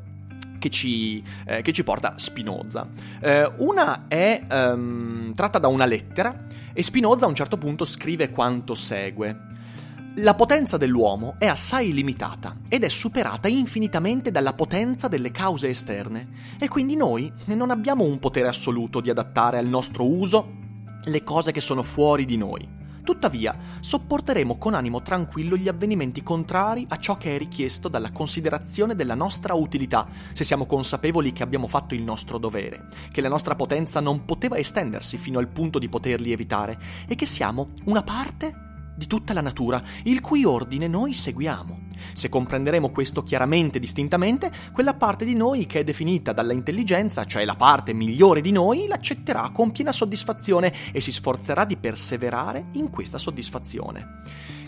che 0.60 0.70
ci, 0.70 1.20
eh, 1.46 1.62
che 1.62 1.72
ci, 1.72 1.82
porta 1.82 2.14
Spinoza. 2.18 2.86
Eh, 3.20 3.50
una 3.56 4.06
è 4.06 4.46
um, 4.48 5.34
tratta 5.34 5.58
da 5.58 5.66
una 5.66 5.86
lettera 5.86 6.46
e 6.72 6.82
Spinoza 6.84 7.24
a 7.24 7.28
un 7.28 7.34
certo 7.34 7.56
punto 7.56 7.84
scrive 7.84 8.30
quanto 8.30 8.76
segue. 8.76 9.48
La 10.16 10.34
potenza 10.34 10.76
dell'uomo 10.76 11.36
è 11.38 11.46
assai 11.46 11.92
limitata 11.92 12.58
ed 12.68 12.84
è 12.84 12.88
superata 12.88 13.48
infinitamente 13.48 14.30
dalla 14.30 14.52
potenza 14.52 15.08
delle 15.08 15.30
cause 15.30 15.68
esterne 15.68 16.28
e 16.58 16.68
quindi 16.68 16.94
noi 16.94 17.32
non 17.46 17.70
abbiamo 17.70 18.04
un 18.04 18.18
potere 18.18 18.48
assoluto 18.48 19.00
di 19.00 19.08
adattare 19.08 19.56
al 19.56 19.66
nostro 19.66 20.04
uso 20.04 20.58
le 21.04 21.22
cose 21.22 21.52
che 21.52 21.60
sono 21.60 21.82
fuori 21.82 22.24
di 22.24 22.36
noi. 22.36 22.79
Tuttavia, 23.10 23.58
sopporteremo 23.80 24.56
con 24.56 24.72
animo 24.72 25.02
tranquillo 25.02 25.56
gli 25.56 25.66
avvenimenti 25.66 26.22
contrari 26.22 26.86
a 26.90 26.96
ciò 26.96 27.16
che 27.16 27.34
è 27.34 27.38
richiesto 27.38 27.88
dalla 27.88 28.12
considerazione 28.12 28.94
della 28.94 29.16
nostra 29.16 29.52
utilità, 29.54 30.06
se 30.32 30.44
siamo 30.44 30.64
consapevoli 30.64 31.32
che 31.32 31.42
abbiamo 31.42 31.66
fatto 31.66 31.94
il 31.94 32.04
nostro 32.04 32.38
dovere, 32.38 32.86
che 33.10 33.20
la 33.20 33.28
nostra 33.28 33.56
potenza 33.56 33.98
non 33.98 34.24
poteva 34.24 34.58
estendersi 34.58 35.18
fino 35.18 35.40
al 35.40 35.48
punto 35.48 35.80
di 35.80 35.88
poterli 35.88 36.30
evitare 36.30 36.78
e 37.08 37.16
che 37.16 37.26
siamo 37.26 37.70
una 37.86 38.04
parte 38.04 38.92
di 38.94 39.08
tutta 39.08 39.32
la 39.32 39.40
natura, 39.40 39.82
il 40.04 40.20
cui 40.20 40.44
ordine 40.44 40.86
noi 40.86 41.12
seguiamo. 41.12 41.88
Se 42.12 42.28
comprenderemo 42.28 42.90
questo 42.90 43.22
chiaramente 43.22 43.78
e 43.78 43.80
distintamente, 43.80 44.50
quella 44.72 44.94
parte 44.94 45.24
di 45.24 45.34
noi 45.34 45.66
che 45.66 45.80
è 45.80 45.84
definita 45.84 46.32
dalla 46.32 46.52
intelligenza, 46.52 47.24
cioè 47.24 47.44
la 47.44 47.54
parte 47.54 47.92
migliore 47.92 48.40
di 48.40 48.52
noi, 48.52 48.86
l'accetterà 48.86 49.50
con 49.50 49.70
piena 49.70 49.92
soddisfazione 49.92 50.72
e 50.92 51.00
si 51.00 51.12
sforzerà 51.12 51.64
di 51.64 51.76
perseverare 51.76 52.66
in 52.74 52.90
questa 52.90 53.18
soddisfazione. 53.18 54.22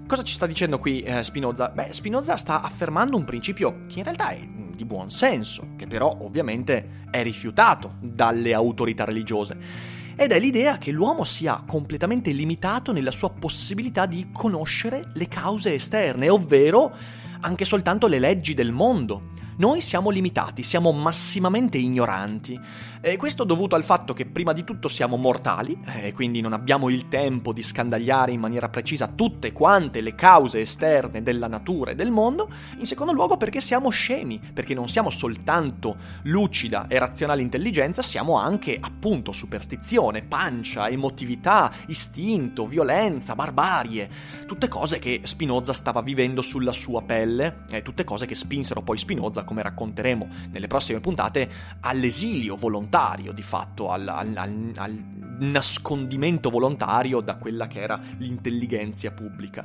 Cosa 0.07 0.23
ci 0.23 0.35
sta 0.35 0.47
dicendo 0.47 0.79
qui 0.79 1.01
eh, 1.01 1.23
Spinoza? 1.25 1.69
Beh, 1.71 1.93
Spinoza 1.93 2.37
sta 2.37 2.61
affermando 2.61 3.17
un 3.17 3.25
principio 3.25 3.87
che 3.87 3.99
in 3.99 4.05
realtà 4.05 4.31
è 4.31 4.47
di 4.75 4.85
buon 4.85 5.11
senso, 5.11 5.69
che 5.77 5.87
però 5.87 6.19
ovviamente 6.21 7.07
è 7.11 7.23
rifiutato 7.23 7.95
dalle 8.01 8.53
autorità 8.53 9.05
religiose 9.05 10.01
ed 10.15 10.31
è 10.33 10.39
l'idea 10.39 10.79
che 10.79 10.91
l'uomo 10.91 11.25
sia 11.25 11.63
completamente 11.67 12.31
limitato 12.33 12.93
nella 12.93 13.11
sua 13.11 13.31
possibilità 13.31 14.07
di 14.07 14.29
conoscere 14.33 15.11
le 15.15 15.29
cause 15.29 15.75
esterne, 15.75 16.29
ovvero 16.29 16.95
anche 17.43 17.65
soltanto 17.65 18.07
le 18.07 18.19
leggi 18.19 18.55
del 18.55 18.73
mondo. 18.73 19.31
Noi 19.57 19.83
siamo 19.83 20.09
limitati, 20.09 20.63
siamo 20.63 20.93
massimamente 20.93 21.77
ignoranti. 21.77 22.59
E 23.05 23.17
questo 23.17 23.43
dovuto 23.43 23.75
al 23.75 23.83
fatto 23.83 24.13
che 24.15 24.27
prima 24.27 24.53
di 24.53 24.63
tutto 24.63 24.87
siamo 24.87 25.17
mortali 25.17 25.77
e 25.85 26.07
eh, 26.07 26.13
quindi 26.13 26.41
non 26.41 26.53
abbiamo 26.53 26.89
il 26.89 27.09
tempo 27.09 27.53
di 27.53 27.61
scandagliare 27.61 28.31
in 28.31 28.39
maniera 28.39 28.69
precisa 28.69 29.09
tutte 29.09 29.51
quante 29.51 30.01
le 30.01 30.15
cause 30.15 30.61
esterne 30.61 31.21
della 31.21 31.49
natura 31.49 31.91
e 31.91 31.95
del 31.97 32.13
mondo, 32.13 32.49
in 32.79 32.87
secondo 32.87 33.13
luogo 33.13 33.37
perché 33.37 33.61
siamo 33.61 33.91
scemi, 33.91 34.41
perché 34.55 34.73
non 34.73 34.89
siamo 34.89 35.11
soltanto 35.11 35.97
lucida 36.23 36.87
e 36.87 36.97
razionale 37.01 37.43
intelligenza, 37.43 38.03
siamo 38.03 38.39
anche 38.39 38.79
appunto 38.81 39.33
superstizione, 39.33 40.23
pancia, 40.23 40.89
emotività, 40.89 41.73
istinto, 41.89 42.69
violenza, 42.69 43.35
barbarie, 43.35 44.09
tutte 44.47 44.69
cose 44.69 45.01
che 45.01 45.23
Spinoza 45.25 45.73
stava 45.73 46.03
vivendo 46.03 46.41
sulla 46.41 46.73
sua 46.73 47.03
pelle, 47.03 47.65
e 47.69 47.83
tutte 47.83 48.05
cose 48.05 48.27
che 48.27 48.37
spinsero 48.37 48.83
poi 48.83 48.97
Spinoza, 48.97 49.43
come 49.53 49.63
racconteremo 49.63 50.29
nelle 50.51 50.67
prossime 50.67 51.01
puntate, 51.01 51.49
all'esilio 51.81 52.57
volontario 52.57 53.33
di 53.33 53.43
fatto, 53.43 53.91
al, 53.91 54.09
al, 54.09 54.33
al, 54.35 54.73
al 54.77 55.05
nascondimento 55.41 56.49
volontario 56.49 57.21
da 57.21 57.37
quella 57.37 57.67
che 57.67 57.81
era 57.81 58.01
l'intelligenza 58.17 59.11
pubblica. 59.11 59.65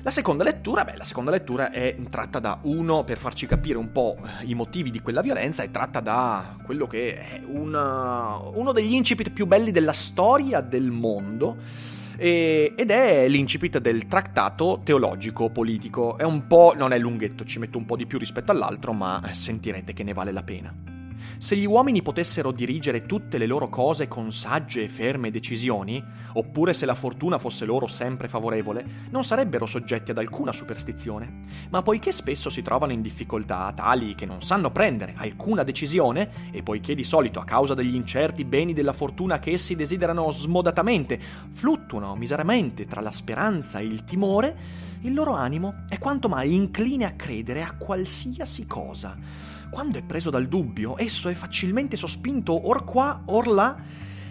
La 0.00 0.10
seconda 0.10 0.44
lettura, 0.44 0.84
beh, 0.84 0.96
la 0.96 1.04
seconda 1.04 1.30
lettura 1.30 1.70
è 1.70 1.94
tratta 2.08 2.38
da 2.38 2.58
uno, 2.62 3.04
per 3.04 3.18
farci 3.18 3.46
capire 3.46 3.76
un 3.76 3.92
po' 3.92 4.16
i 4.44 4.54
motivi 4.54 4.90
di 4.90 5.00
quella 5.00 5.20
violenza, 5.20 5.62
è 5.62 5.70
tratta 5.70 6.00
da 6.00 6.56
quello 6.64 6.86
che 6.86 7.14
è 7.16 7.42
una, 7.44 8.38
uno 8.54 8.72
degli 8.72 8.94
incipit 8.94 9.30
più 9.30 9.46
belli 9.46 9.70
della 9.70 9.92
storia 9.92 10.62
del 10.62 10.90
mondo. 10.90 11.96
Ed 12.18 12.90
è 12.90 13.28
l'incipit 13.28 13.78
del 13.78 14.08
trattato 14.08 14.80
teologico 14.82 15.50
politico. 15.50 16.18
È 16.18 16.24
un 16.24 16.46
po', 16.48 16.74
non 16.76 16.92
è 16.92 16.98
lunghetto, 16.98 17.44
ci 17.44 17.60
metto 17.60 17.78
un 17.78 17.84
po' 17.84 17.96
di 17.96 18.06
più 18.06 18.18
rispetto 18.18 18.50
all'altro, 18.50 18.92
ma 18.92 19.22
sentirete 19.32 19.92
che 19.92 20.02
ne 20.02 20.12
vale 20.12 20.32
la 20.32 20.42
pena. 20.42 20.97
Se 21.40 21.54
gli 21.56 21.66
uomini 21.66 22.02
potessero 22.02 22.50
dirigere 22.50 23.06
tutte 23.06 23.38
le 23.38 23.46
loro 23.46 23.68
cose 23.68 24.08
con 24.08 24.32
sagge 24.32 24.82
e 24.82 24.88
ferme 24.88 25.30
decisioni, 25.30 26.02
oppure 26.32 26.74
se 26.74 26.84
la 26.84 26.96
fortuna 26.96 27.38
fosse 27.38 27.64
loro 27.64 27.86
sempre 27.86 28.26
favorevole, 28.26 28.84
non 29.10 29.22
sarebbero 29.22 29.64
soggetti 29.64 30.10
ad 30.10 30.18
alcuna 30.18 30.50
superstizione. 30.50 31.38
Ma 31.70 31.80
poiché 31.82 32.10
spesso 32.10 32.50
si 32.50 32.60
trovano 32.60 32.90
in 32.90 33.02
difficoltà 33.02 33.72
tali 33.72 34.16
che 34.16 34.26
non 34.26 34.42
sanno 34.42 34.72
prendere 34.72 35.14
alcuna 35.16 35.62
decisione, 35.62 36.50
e 36.50 36.64
poiché 36.64 36.96
di 36.96 37.04
solito 37.04 37.38
a 37.38 37.44
causa 37.44 37.74
degli 37.74 37.94
incerti 37.94 38.44
beni 38.44 38.72
della 38.72 38.92
fortuna 38.92 39.38
che 39.38 39.52
essi 39.52 39.76
desiderano 39.76 40.32
smodatamente, 40.32 41.20
fluttuano 41.52 42.16
miseramente 42.16 42.84
tra 42.84 43.00
la 43.00 43.12
speranza 43.12 43.78
e 43.78 43.84
il 43.84 44.02
timore, 44.02 44.56
il 45.02 45.14
loro 45.14 45.34
animo 45.34 45.84
è 45.88 45.98
quanto 45.98 46.28
mai 46.28 46.56
incline 46.56 47.04
a 47.04 47.12
credere 47.12 47.62
a 47.62 47.76
qualsiasi 47.76 48.66
cosa 48.66 49.56
quando 49.70 49.98
è 49.98 50.02
preso 50.02 50.30
dal 50.30 50.48
dubbio, 50.48 50.98
esso 50.98 51.28
è 51.28 51.34
facilmente 51.34 51.96
sospinto 51.96 52.52
or 52.52 52.84
qua, 52.84 53.22
or 53.26 53.46
là, 53.48 53.76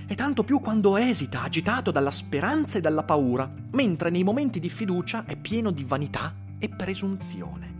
e 0.07 0.15
tanto 0.15 0.43
più 0.43 0.59
quando 0.59 0.97
esita, 0.97 1.41
agitato 1.41 1.91
dalla 1.91 2.11
speranza 2.11 2.77
e 2.77 2.81
dalla 2.81 3.03
paura, 3.03 3.51
mentre 3.71 4.09
nei 4.09 4.23
momenti 4.23 4.59
di 4.59 4.69
fiducia 4.69 5.25
è 5.25 5.35
pieno 5.35 5.71
di 5.71 5.83
vanità 5.83 6.33
e 6.59 6.69
presunzione. 6.69 7.76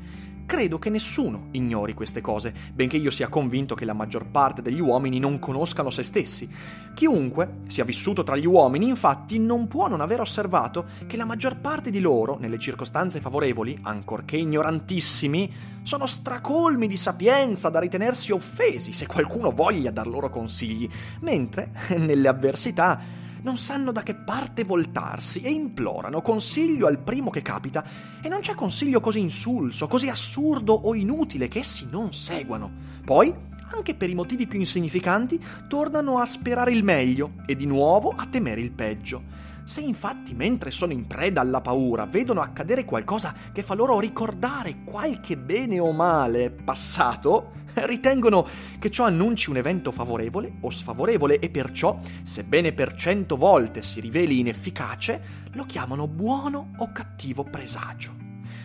Credo 0.47 0.79
che 0.79 0.89
nessuno 0.89 1.49
ignori 1.51 1.93
queste 1.93 2.21
cose, 2.21 2.53
benché 2.73 2.95
io 2.95 3.11
sia 3.11 3.27
convinto 3.27 3.75
che 3.75 3.83
la 3.83 3.91
maggior 3.91 4.27
parte 4.27 4.61
degli 4.61 4.79
uomini 4.79 5.19
non 5.19 5.39
conoscano 5.39 5.89
se 5.89 6.03
stessi. 6.03 6.49
Chiunque 6.93 7.63
sia 7.67 7.83
vissuto 7.83 8.23
tra 8.23 8.37
gli 8.37 8.45
uomini, 8.45 8.87
infatti, 8.87 9.39
non 9.39 9.67
può 9.67 9.89
non 9.89 9.99
aver 9.99 10.21
osservato 10.21 10.85
che 11.05 11.17
la 11.17 11.25
maggior 11.25 11.57
parte 11.57 11.89
di 11.89 11.99
loro, 11.99 12.37
nelle 12.39 12.59
circostanze 12.59 13.19
favorevoli, 13.19 13.77
ancorché 13.81 14.37
ignorantissimi, 14.37 15.53
sono 15.83 16.05
stracolmi 16.05 16.87
di 16.87 16.95
sapienza 16.95 17.67
da 17.67 17.79
ritenersi 17.79 18.31
offesi 18.31 18.93
se 18.93 19.05
qualcuno 19.05 19.51
voglia 19.51 19.91
dar 19.91 20.07
loro 20.07 20.29
consigli, 20.29 20.89
mentre 21.19 21.71
nelle 21.99 22.29
avversità 22.29 23.25
non 23.47 23.57
sanno 23.57 23.93
da 23.93 24.03
che 24.03 24.13
parte 24.13 24.65
voltarsi 24.65 25.39
e 25.39 25.49
implorano 25.49 26.21
consiglio 26.21 26.85
al 26.85 26.99
primo 26.99 27.29
che 27.29 27.41
capita 27.41 27.81
e 28.21 28.27
non 28.27 28.41
c'è 28.41 28.53
consiglio 28.55 28.99
così 28.99 29.21
insulso, 29.21 29.87
così 29.87 30.09
assurdo 30.09 30.73
o 30.73 30.93
inutile 30.93 31.47
che 31.47 31.59
essi 31.59 31.87
non 31.89 32.13
seguano. 32.13 32.69
Poi, 33.05 33.33
anche 33.73 33.95
per 33.95 34.09
i 34.09 34.15
motivi 34.15 34.47
più 34.47 34.59
insignificanti, 34.59 35.41
tornano 35.69 36.19
a 36.19 36.25
sperare 36.25 36.73
il 36.73 36.83
meglio 36.83 37.35
e 37.45 37.55
di 37.55 37.65
nuovo 37.65 38.09
a 38.09 38.27
temere 38.29 38.59
il 38.59 38.71
peggio. 38.71 39.23
Se 39.67 39.81
infatti 39.81 40.33
mentre 40.33 40.71
sono 40.71 40.93
in 40.93 41.07
preda 41.07 41.41
alla 41.41 41.59
paura 41.59 42.05
vedono 42.05 42.39
accadere 42.39 42.85
qualcosa 42.85 43.35
che 43.51 43.63
fa 43.63 43.73
loro 43.73 43.99
ricordare 43.99 44.77
qualche 44.85 45.35
bene 45.35 45.77
o 45.77 45.91
male 45.91 46.51
passato, 46.51 47.51
ritengono 47.83 48.47
che 48.79 48.89
ciò 48.89 49.03
annunci 49.03 49.49
un 49.49 49.57
evento 49.57 49.91
favorevole 49.91 50.53
o 50.61 50.69
sfavorevole 50.69 51.39
e 51.39 51.49
perciò, 51.49 51.99
sebbene 52.23 52.71
per 52.71 52.93
cento 52.93 53.35
volte 53.35 53.81
si 53.83 53.99
riveli 53.99 54.39
inefficace, 54.39 55.49
lo 55.51 55.65
chiamano 55.65 56.07
buono 56.07 56.71
o 56.77 56.89
cattivo 56.93 57.43
presagio. 57.43 58.15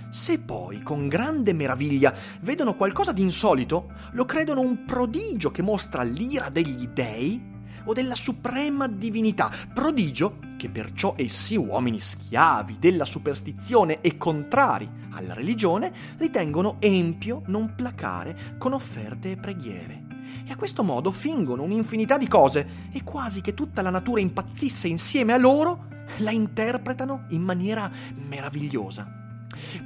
Se 0.09 0.39
poi, 0.39 0.83
con 0.83 1.09
grande 1.09 1.53
meraviglia, 1.53 2.15
vedono 2.43 2.77
qualcosa 2.77 3.11
di 3.11 3.23
insolito, 3.23 3.91
lo 4.13 4.25
credono 4.25 4.61
un 4.61 4.85
prodigio 4.85 5.51
che 5.51 5.63
mostra 5.63 6.05
l'ira 6.05 6.49
degli 6.49 6.87
dei 6.87 7.51
o 7.87 7.93
della 7.93 8.15
suprema 8.15 8.87
divinità, 8.87 9.51
prodigio 9.75 10.51
che 10.63 10.71
perciò 10.71 11.15
essi, 11.17 11.57
uomini 11.57 11.99
schiavi 11.99 12.77
della 12.79 13.05
superstizione 13.05 14.01
e 14.01 14.17
contrari 14.17 14.89
alla 15.11 15.35
religione, 15.35 15.93
ritengono 16.19 16.77
empio 16.79 17.43
non 17.47 17.75
placare 17.75 18.55
con 18.59 18.73
offerte 18.73 19.33
e 19.33 19.37
preghiere. 19.37 20.05
E 20.47 20.53
a 20.53 20.57
questo 20.57 20.85
modo 20.85 21.11
fingono 21.11 21.65
un'infinità 21.65 22.17
di 22.17 22.29
cose 22.29 22.91
e 22.93 23.03
quasi 23.03 23.41
che 23.41 23.55
tutta 23.55 23.83
la 23.83 23.91
natura 23.91 24.21
impazzisse 24.21 24.87
insieme 24.87 25.33
a 25.33 25.37
loro, 25.37 25.87
la 26.19 26.31
interpretano 26.31 27.25
in 27.31 27.43
maniera 27.43 27.91
meravigliosa. 28.15 29.22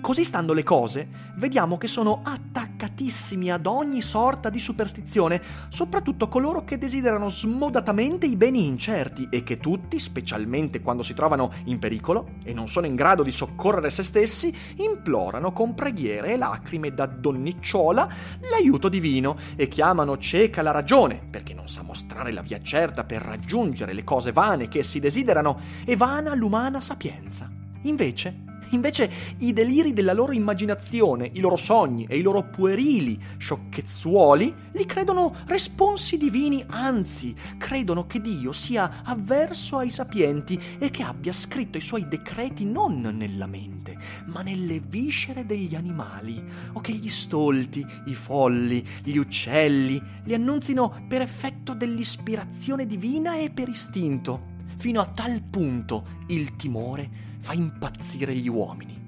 Così 0.00 0.24
stando 0.24 0.52
le 0.52 0.62
cose, 0.62 1.08
vediamo 1.36 1.76
che 1.76 1.86
sono 1.86 2.20
attaccatissimi 2.24 3.50
ad 3.50 3.66
ogni 3.66 4.02
sorta 4.02 4.50
di 4.50 4.58
superstizione, 4.58 5.40
soprattutto 5.68 6.28
coloro 6.28 6.64
che 6.64 6.78
desiderano 6.78 7.28
smodatamente 7.28 8.26
i 8.26 8.36
beni 8.36 8.66
incerti 8.66 9.28
e 9.30 9.42
che 9.42 9.58
tutti, 9.58 9.98
specialmente 9.98 10.80
quando 10.80 11.02
si 11.02 11.14
trovano 11.14 11.52
in 11.64 11.78
pericolo 11.78 12.34
e 12.44 12.52
non 12.52 12.68
sono 12.68 12.86
in 12.86 12.94
grado 12.94 13.22
di 13.22 13.30
soccorrere 13.30 13.90
se 13.90 14.02
stessi, 14.02 14.54
implorano 14.76 15.52
con 15.52 15.74
preghiere 15.74 16.32
e 16.32 16.36
lacrime 16.36 16.94
da 16.94 17.06
donnicciola 17.06 18.08
l'aiuto 18.50 18.88
divino 18.88 19.36
e 19.56 19.68
chiamano 19.68 20.18
cieca 20.18 20.62
la 20.62 20.70
ragione, 20.70 21.20
perché 21.30 21.54
non 21.54 21.68
sa 21.68 21.82
mostrare 21.82 22.32
la 22.32 22.42
via 22.42 22.60
certa 22.60 23.04
per 23.04 23.22
raggiungere 23.22 23.92
le 23.92 24.04
cose 24.04 24.32
vane 24.32 24.68
che 24.68 24.78
essi 24.80 25.00
desiderano, 25.00 25.60
e 25.84 25.96
vana 25.96 26.34
l'umana 26.34 26.80
sapienza. 26.80 27.50
Invece, 27.82 28.45
Invece 28.70 29.10
i 29.38 29.52
deliri 29.52 29.92
della 29.92 30.12
loro 30.12 30.32
immaginazione, 30.32 31.30
i 31.32 31.40
loro 31.40 31.56
sogni 31.56 32.06
e 32.08 32.18
i 32.18 32.22
loro 32.22 32.42
puerili 32.42 33.18
sciocchezzuoli 33.36 34.54
li 34.72 34.86
credono 34.86 35.34
responsi 35.46 36.16
divini, 36.16 36.64
anzi, 36.68 37.34
credono 37.58 38.06
che 38.06 38.20
Dio 38.20 38.52
sia 38.52 39.02
avverso 39.04 39.78
ai 39.78 39.90
sapienti 39.90 40.60
e 40.78 40.90
che 40.90 41.02
abbia 41.02 41.32
scritto 41.32 41.78
i 41.78 41.82
suoi 41.82 42.08
decreti 42.08 42.64
non 42.64 43.00
nella 43.00 43.46
mente, 43.46 43.96
ma 44.26 44.42
nelle 44.42 44.80
viscere 44.80 45.46
degli 45.46 45.74
animali, 45.74 46.42
o 46.72 46.80
che 46.80 46.92
gli 46.92 47.08
stolti, 47.08 47.86
i 48.06 48.14
folli, 48.14 48.84
gli 49.02 49.16
uccelli 49.16 50.02
li 50.24 50.34
annunzino 50.34 51.04
per 51.08 51.22
effetto 51.22 51.74
dell'ispirazione 51.74 52.86
divina 52.86 53.36
e 53.36 53.50
per 53.50 53.68
istinto. 53.68 54.54
Fino 54.78 55.00
a 55.00 55.06
tal 55.06 55.42
punto 55.42 56.04
il 56.28 56.56
timore 56.56 57.35
fa 57.46 57.52
impazzire 57.52 58.34
gli 58.34 58.48
uomini. 58.48 59.04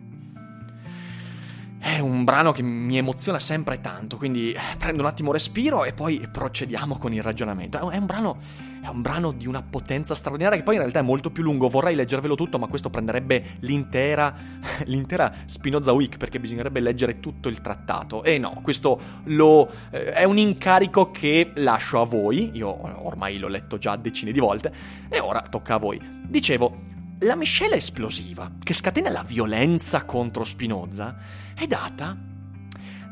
È 1.77 1.99
un 1.99 2.23
brano 2.23 2.53
che 2.53 2.63
mi 2.63 2.97
emoziona 2.97 3.41
sempre 3.41 3.81
tanto, 3.81 4.17
quindi 4.17 4.53
eh, 4.53 4.61
prendo 4.79 5.03
un 5.03 5.09
attimo 5.09 5.33
respiro 5.33 5.85
e 5.85 5.93
poi 5.93 6.29
procediamo 6.31 6.99
con 6.99 7.13
il 7.13 7.21
ragionamento. 7.21 7.91
È 7.91 7.97
un 7.97 8.07
brano, 8.07 8.39
è 8.81 8.87
un 8.87 9.03
brano 9.03 9.33
di 9.33 9.49
una 9.49 9.61
potenza 9.63 10.15
straordinaria 10.15 10.57
che 10.57 10.63
poi 10.63 10.75
in 10.75 10.83
realtà 10.83 11.01
è 11.01 11.03
molto 11.03 11.33
più 11.33 11.43
lungo. 11.43 11.69
Vorrei 11.69 11.97
leggervelo 11.97 12.37
tutto, 12.37 12.61
ma 12.61 12.69
questo 12.69 12.91
prenderebbe 12.91 13.57
l'intera, 13.61 14.33
l'intera 14.87 15.35
Spinoza 15.47 15.91
Week 15.91 16.17
perché 16.17 16.39
bisognerebbe 16.39 16.79
leggere 16.79 17.19
tutto 17.19 17.49
il 17.49 17.61
trattato. 17.61 18.23
E 18.23 18.39
no, 18.39 18.61
questo 18.63 19.01
lo, 19.25 19.69
eh, 19.91 20.13
è 20.13 20.23
un 20.23 20.39
incarico 20.39 21.11
che 21.11 21.51
lascio 21.57 22.01
a 22.01 22.05
voi. 22.05 22.53
Io 22.55 23.05
ormai 23.05 23.37
l'ho 23.39 23.49
letto 23.49 23.79
già 23.79 23.97
decine 23.97 24.31
di 24.31 24.39
volte 24.39 24.73
e 25.09 25.19
ora 25.19 25.43
tocca 25.43 25.75
a 25.75 25.79
voi. 25.79 26.01
Dicevo, 26.25 26.98
la 27.21 27.35
miscela 27.35 27.75
esplosiva 27.75 28.53
che 28.63 28.75
scatena 28.75 29.11
la 29.11 29.25
violenza 29.25 30.05
contro 30.05 30.45
Spinoza 30.45 31.17
è 31.55 31.67
data 31.67 32.17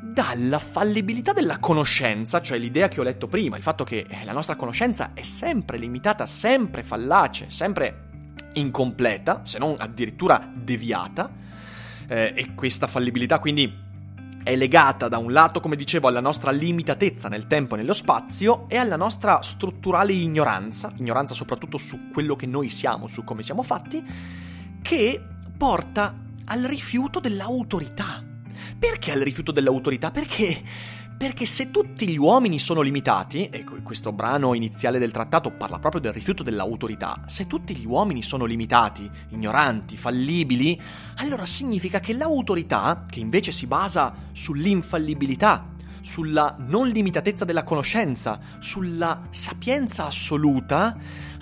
dalla 0.00 0.58
fallibilità 0.58 1.32
della 1.32 1.58
conoscenza, 1.58 2.40
cioè 2.40 2.56
l'idea 2.56 2.88
che 2.88 3.00
ho 3.00 3.02
letto 3.02 3.26
prima, 3.26 3.56
il 3.56 3.62
fatto 3.62 3.84
che 3.84 4.06
eh, 4.08 4.24
la 4.24 4.32
nostra 4.32 4.56
conoscenza 4.56 5.10
è 5.12 5.22
sempre 5.22 5.76
limitata, 5.76 6.24
sempre 6.24 6.82
fallace, 6.82 7.50
sempre 7.50 8.04
incompleta, 8.54 9.42
se 9.44 9.58
non 9.58 9.74
addirittura 9.76 10.50
deviata, 10.54 11.30
eh, 12.06 12.32
e 12.34 12.54
questa 12.54 12.86
fallibilità 12.86 13.38
quindi 13.40 13.84
è 14.46 14.54
legata 14.54 15.08
da 15.08 15.18
un 15.18 15.32
lato, 15.32 15.58
come 15.58 15.74
dicevo, 15.74 16.06
alla 16.06 16.20
nostra 16.20 16.52
limitatezza 16.52 17.28
nel 17.28 17.48
tempo 17.48 17.74
e 17.74 17.78
nello 17.78 17.92
spazio 17.92 18.68
e 18.68 18.76
alla 18.76 18.94
nostra 18.94 19.42
strutturale 19.42 20.12
ignoranza, 20.12 20.92
ignoranza 20.98 21.34
soprattutto 21.34 21.78
su 21.78 22.10
quello 22.12 22.36
che 22.36 22.46
noi 22.46 22.68
siamo, 22.68 23.08
su 23.08 23.24
come 23.24 23.42
siamo 23.42 23.64
fatti, 23.64 24.00
che 24.82 25.20
porta 25.58 26.16
al 26.44 26.60
rifiuto 26.60 27.18
dell'autorità. 27.18 28.22
Perché 28.78 29.10
al 29.10 29.18
rifiuto 29.18 29.50
dell'autorità? 29.50 30.12
Perché 30.12 30.62
perché 31.16 31.46
se 31.46 31.70
tutti 31.70 32.06
gli 32.08 32.18
uomini 32.18 32.58
sono 32.58 32.82
limitati, 32.82 33.48
e 33.48 33.64
questo 33.82 34.12
brano 34.12 34.52
iniziale 34.52 34.98
del 34.98 35.12
trattato 35.12 35.50
parla 35.50 35.78
proprio 35.78 36.00
del 36.00 36.12
rifiuto 36.12 36.42
dell'autorità, 36.42 37.22
se 37.26 37.46
tutti 37.46 37.74
gli 37.74 37.86
uomini 37.86 38.22
sono 38.22 38.44
limitati, 38.44 39.10
ignoranti, 39.30 39.96
fallibili, 39.96 40.78
allora 41.16 41.46
significa 41.46 42.00
che 42.00 42.12
l'autorità, 42.12 43.06
che 43.08 43.20
invece 43.20 43.50
si 43.50 43.66
basa 43.66 44.14
sull'infallibilità, 44.32 45.74
sulla 46.02 46.54
non 46.58 46.88
limitatezza 46.88 47.46
della 47.46 47.64
conoscenza, 47.64 48.38
sulla 48.58 49.22
sapienza 49.30 50.06
assoluta, 50.06 50.96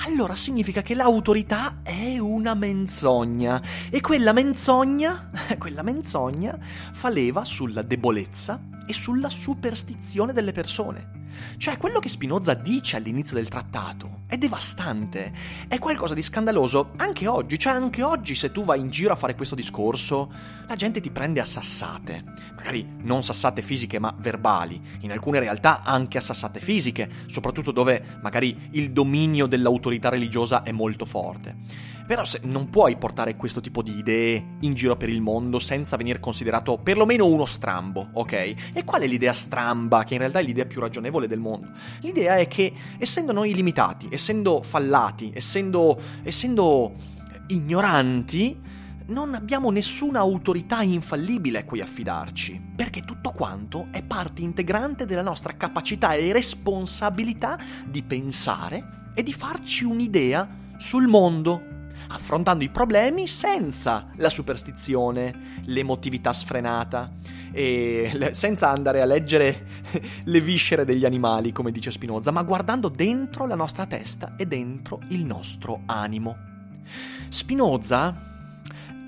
allora 0.06 0.36
significa 0.36 0.82
che 0.82 0.94
l'autorità 0.94 1.80
è 1.82 2.18
una 2.18 2.54
menzogna. 2.54 3.60
E 3.90 4.00
quella 4.00 4.32
menzogna, 4.32 5.30
quella 5.58 5.82
menzogna 5.82 6.56
fa 6.92 7.10
leva 7.10 7.44
sulla 7.44 7.82
debolezza 7.82 8.73
e 8.86 8.92
sulla 8.92 9.30
superstizione 9.30 10.32
delle 10.32 10.52
persone. 10.52 11.23
Cioè, 11.56 11.76
quello 11.76 11.98
che 11.98 12.08
Spinoza 12.08 12.54
dice 12.54 12.96
all'inizio 12.96 13.36
del 13.36 13.48
trattato 13.48 14.22
è 14.26 14.36
devastante, 14.36 15.32
è 15.68 15.78
qualcosa 15.78 16.14
di 16.14 16.22
scandaloso 16.22 16.92
anche 16.96 17.26
oggi, 17.26 17.58
cioè 17.58 17.72
anche 17.72 18.02
oggi 18.02 18.34
se 18.34 18.52
tu 18.52 18.64
vai 18.64 18.80
in 18.80 18.90
giro 18.90 19.12
a 19.12 19.16
fare 19.16 19.34
questo 19.34 19.54
discorso, 19.54 20.32
la 20.66 20.76
gente 20.76 21.00
ti 21.00 21.10
prende 21.10 21.40
a 21.40 21.44
sassate, 21.44 22.24
magari 22.56 22.86
non 23.02 23.22
sassate 23.22 23.62
fisiche 23.62 23.98
ma 23.98 24.14
verbali, 24.18 24.80
in 25.00 25.12
alcune 25.12 25.38
realtà 25.38 25.82
anche 25.82 26.18
a 26.18 26.22
sassate 26.22 26.60
fisiche, 26.60 27.08
soprattutto 27.26 27.70
dove 27.70 28.18
magari 28.22 28.68
il 28.72 28.92
dominio 28.92 29.46
dell'autorità 29.46 30.08
religiosa 30.08 30.62
è 30.62 30.72
molto 30.72 31.04
forte. 31.04 31.92
Però 32.06 32.22
non 32.42 32.68
puoi 32.68 32.98
portare 32.98 33.34
questo 33.34 33.62
tipo 33.62 33.80
di 33.80 33.96
idee 33.96 34.56
in 34.60 34.74
giro 34.74 34.94
per 34.94 35.08
il 35.08 35.22
mondo 35.22 35.58
senza 35.58 35.96
venire 35.96 36.20
considerato 36.20 36.76
perlomeno 36.76 37.26
uno 37.26 37.46
strambo, 37.46 38.08
ok? 38.12 38.32
E 38.74 38.84
qual 38.84 39.00
è 39.00 39.06
l'idea 39.06 39.32
stramba, 39.32 40.04
che 40.04 40.12
in 40.12 40.20
realtà 40.20 40.40
è 40.40 40.42
l'idea 40.42 40.66
più 40.66 40.80
ragionevole 40.80 41.23
del 41.28 41.38
mondo? 41.38 41.70
L'idea 42.00 42.36
è 42.36 42.48
che, 42.48 42.72
essendo 42.98 43.32
noi 43.32 43.54
limitati, 43.54 44.08
essendo 44.10 44.62
fallati, 44.62 45.32
essendo, 45.34 46.00
essendo 46.22 46.94
ignoranti, 47.48 48.60
non 49.06 49.34
abbiamo 49.34 49.70
nessuna 49.70 50.20
autorità 50.20 50.82
infallibile 50.82 51.58
a 51.58 51.64
cui 51.64 51.80
affidarci, 51.80 52.72
perché 52.74 53.02
tutto 53.02 53.32
quanto 53.32 53.88
è 53.90 54.02
parte 54.02 54.42
integrante 54.42 55.04
della 55.04 55.22
nostra 55.22 55.56
capacità 55.56 56.14
e 56.14 56.32
responsabilità 56.32 57.58
di 57.86 58.02
pensare 58.02 59.10
e 59.14 59.22
di 59.22 59.32
farci 59.32 59.84
un'idea 59.84 60.48
sul 60.78 61.06
mondo 61.06 61.72
affrontando 62.08 62.64
i 62.64 62.68
problemi 62.68 63.26
senza 63.26 64.10
la 64.16 64.28
superstizione, 64.28 65.62
l'emotività 65.64 66.32
sfrenata 66.32 67.10
e 67.54 68.30
senza 68.32 68.68
andare 68.68 69.00
a 69.00 69.04
leggere 69.04 69.66
le 70.24 70.40
viscere 70.40 70.84
degli 70.84 71.04
animali, 71.04 71.52
come 71.52 71.70
dice 71.70 71.92
Spinoza, 71.92 72.32
ma 72.32 72.42
guardando 72.42 72.88
dentro 72.88 73.46
la 73.46 73.54
nostra 73.54 73.86
testa 73.86 74.34
e 74.36 74.44
dentro 74.44 75.00
il 75.10 75.24
nostro 75.24 75.82
animo. 75.86 76.36
Spinoza 77.28 78.32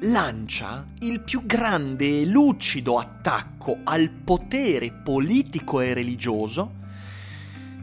lancia 0.03 0.87
il 1.01 1.21
più 1.21 1.45
grande 1.45 2.21
e 2.21 2.27
lucido 2.27 2.99
attacco 2.99 3.79
al 3.83 4.11
potere 4.11 4.93
politico 4.93 5.81
e 5.81 5.93
religioso, 5.93 6.75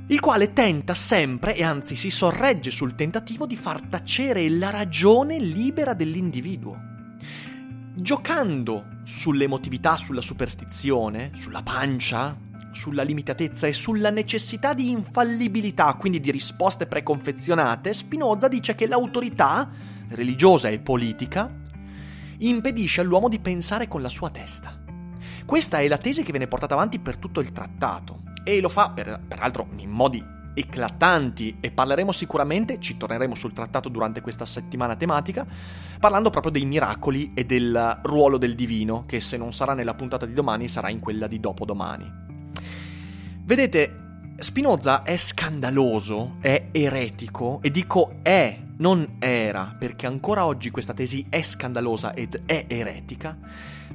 il 0.08 0.20
quale 0.22 0.54
tenta 0.54 0.94
sempre, 0.94 1.58
e 1.58 1.64
anzi 1.64 1.98
si 1.98 2.10
sorregge 2.10 2.72
sul 2.72 2.96
tentativo 2.96 3.46
di 3.46 3.58
far 3.58 3.82
tacere 3.82 4.48
la 4.50 4.70
ragione 4.70 5.40
libera 5.40 5.94
dell'individuo. 5.94 6.92
Giocando 7.96 8.93
sull'emotività, 9.04 9.96
sulla 9.98 10.22
superstizione, 10.22 11.32
sulla 11.34 11.62
pancia, 11.62 12.36
sulla 12.72 13.04
limitatezza 13.04 13.68
e 13.68 13.74
sulla 13.74 14.10
necessità 14.10 14.74
di 14.74 14.90
infallibilità, 14.90 15.94
quindi 15.94 16.20
di 16.20 16.32
risposte 16.32 16.88
preconfezionate, 16.88 17.94
Spinoza 17.94 18.48
dice 18.48 18.76
che 18.76 18.88
l'autorità 18.88 19.70
religiosa 20.10 20.70
e 20.70 20.80
politica 20.80 21.62
impedisce 22.40 23.02
all'uomo 23.02 23.30
di 23.30 23.40
pensare 23.40 23.88
con 23.88 24.02
la 24.02 24.10
sua 24.10 24.30
testa. 24.30 24.82
Questa 25.46 25.80
è 25.80 25.88
la 25.88 25.98
tesi 25.98 26.24
che 26.24 26.32
viene 26.32 26.48
portata 26.48 26.74
avanti 26.74 27.00
per 27.00 27.18
tutto 27.18 27.40
il 27.40 27.52
trattato 27.52 28.24
e 28.44 28.60
lo 28.60 28.70
fa 28.70 28.90
per, 28.90 29.22
peraltro 29.28 29.68
in 29.78 29.90
modi 29.90 30.33
eclatanti 30.54 31.58
e 31.60 31.72
parleremo 31.72 32.12
sicuramente, 32.12 32.80
ci 32.80 32.98
torneremo 32.98 33.36
sul 33.36 33.54
trattato 33.54 33.90
durante 33.90 34.22
questa 34.22 34.46
settimana 34.46 34.96
tematica, 34.96 35.46
parlando 36.00 36.30
proprio 36.30 36.52
dei 36.52 36.66
miracoli 36.66 37.32
e 37.34 37.46
del 37.46 38.00
ruolo 38.04 38.38
del 38.38 38.56
divino, 38.56 39.06
che 39.06 39.22
se 39.22 39.38
non 39.38 39.54
sarà 39.54 39.74
nella 39.74 39.96
puntata 39.96 40.26
di 40.26 40.34
domani 40.34 40.68
sarà 40.68 40.90
in 40.90 41.00
quella 41.00 41.28
di 41.28 41.40
dopodomani. 41.40 42.12
Vedete, 43.46 44.04
Spinoza 44.38 45.04
è 45.04 45.16
scandaloso, 45.16 46.38
è 46.42 46.70
eretico 46.72 47.60
e 47.62 47.70
dico 47.70 48.16
è, 48.24 48.60
non 48.78 49.18
era, 49.20 49.76
perché 49.78 50.08
ancora 50.08 50.46
oggi 50.46 50.72
questa 50.72 50.94
tesi 50.94 51.26
è 51.30 51.42
scandalosa 51.42 52.14
ed 52.14 52.42
è 52.46 52.66
eretica, 52.68 53.38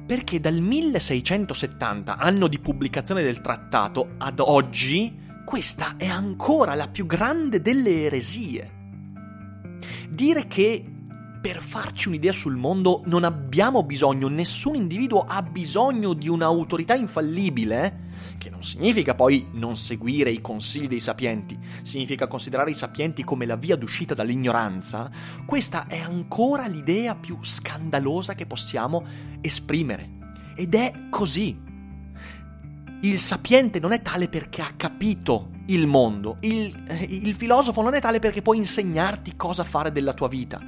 perché 0.05 0.39
dal 0.39 0.59
1670, 0.59 2.17
anno 2.17 2.47
di 2.47 2.57
pubblicazione 2.59 3.21
del 3.21 3.41
trattato, 3.41 4.11
ad 4.17 4.39
oggi, 4.39 5.27
questa 5.49 5.97
è 5.97 6.05
ancora 6.05 6.75
la 6.75 6.87
più 6.89 7.07
grande 7.07 7.59
delle 7.59 8.03
eresie. 8.03 8.71
Dire 10.07 10.45
che 10.45 10.85
per 11.41 11.63
farci 11.63 12.07
un'idea 12.07 12.31
sul 12.31 12.55
mondo 12.55 13.01
non 13.07 13.23
abbiamo 13.23 13.81
bisogno, 13.81 14.27
nessun 14.27 14.75
individuo 14.75 15.21
ha 15.21 15.41
bisogno 15.41 16.13
di 16.13 16.29
un'autorità 16.29 16.93
infallibile, 16.93 18.09
che 18.37 18.51
non 18.51 18.61
significa 18.61 19.15
poi 19.15 19.47
non 19.53 19.75
seguire 19.75 20.29
i 20.29 20.39
consigli 20.39 20.87
dei 20.87 20.99
sapienti, 20.99 21.57
significa 21.81 22.27
considerare 22.27 22.69
i 22.69 22.75
sapienti 22.75 23.23
come 23.23 23.47
la 23.47 23.55
via 23.55 23.75
d'uscita 23.75 24.13
dall'ignoranza, 24.13 25.09
questa 25.47 25.87
è 25.87 25.97
ancora 25.97 26.67
l'idea 26.67 27.15
più 27.15 27.39
scandalosa 27.41 28.35
che 28.35 28.45
possiamo 28.45 29.03
esprimere. 29.41 30.17
Ed 30.55 30.75
è 30.75 31.07
così. 31.09 31.68
Il 33.01 33.19
sapiente 33.19 33.79
non 33.79 33.93
è 33.93 34.01
tale 34.01 34.27
perché 34.27 34.61
ha 34.61 34.73
capito 34.75 35.51
il 35.67 35.87
mondo, 35.87 36.37
il, 36.41 37.07
il 37.07 37.33
filosofo 37.33 37.81
non 37.81 37.93
è 37.93 38.01
tale 38.01 38.19
perché 38.19 38.41
può 38.41 38.53
insegnarti 38.53 39.35
cosa 39.35 39.63
fare 39.63 39.91
della 39.91 40.13
tua 40.13 40.27
vita. 40.27 40.59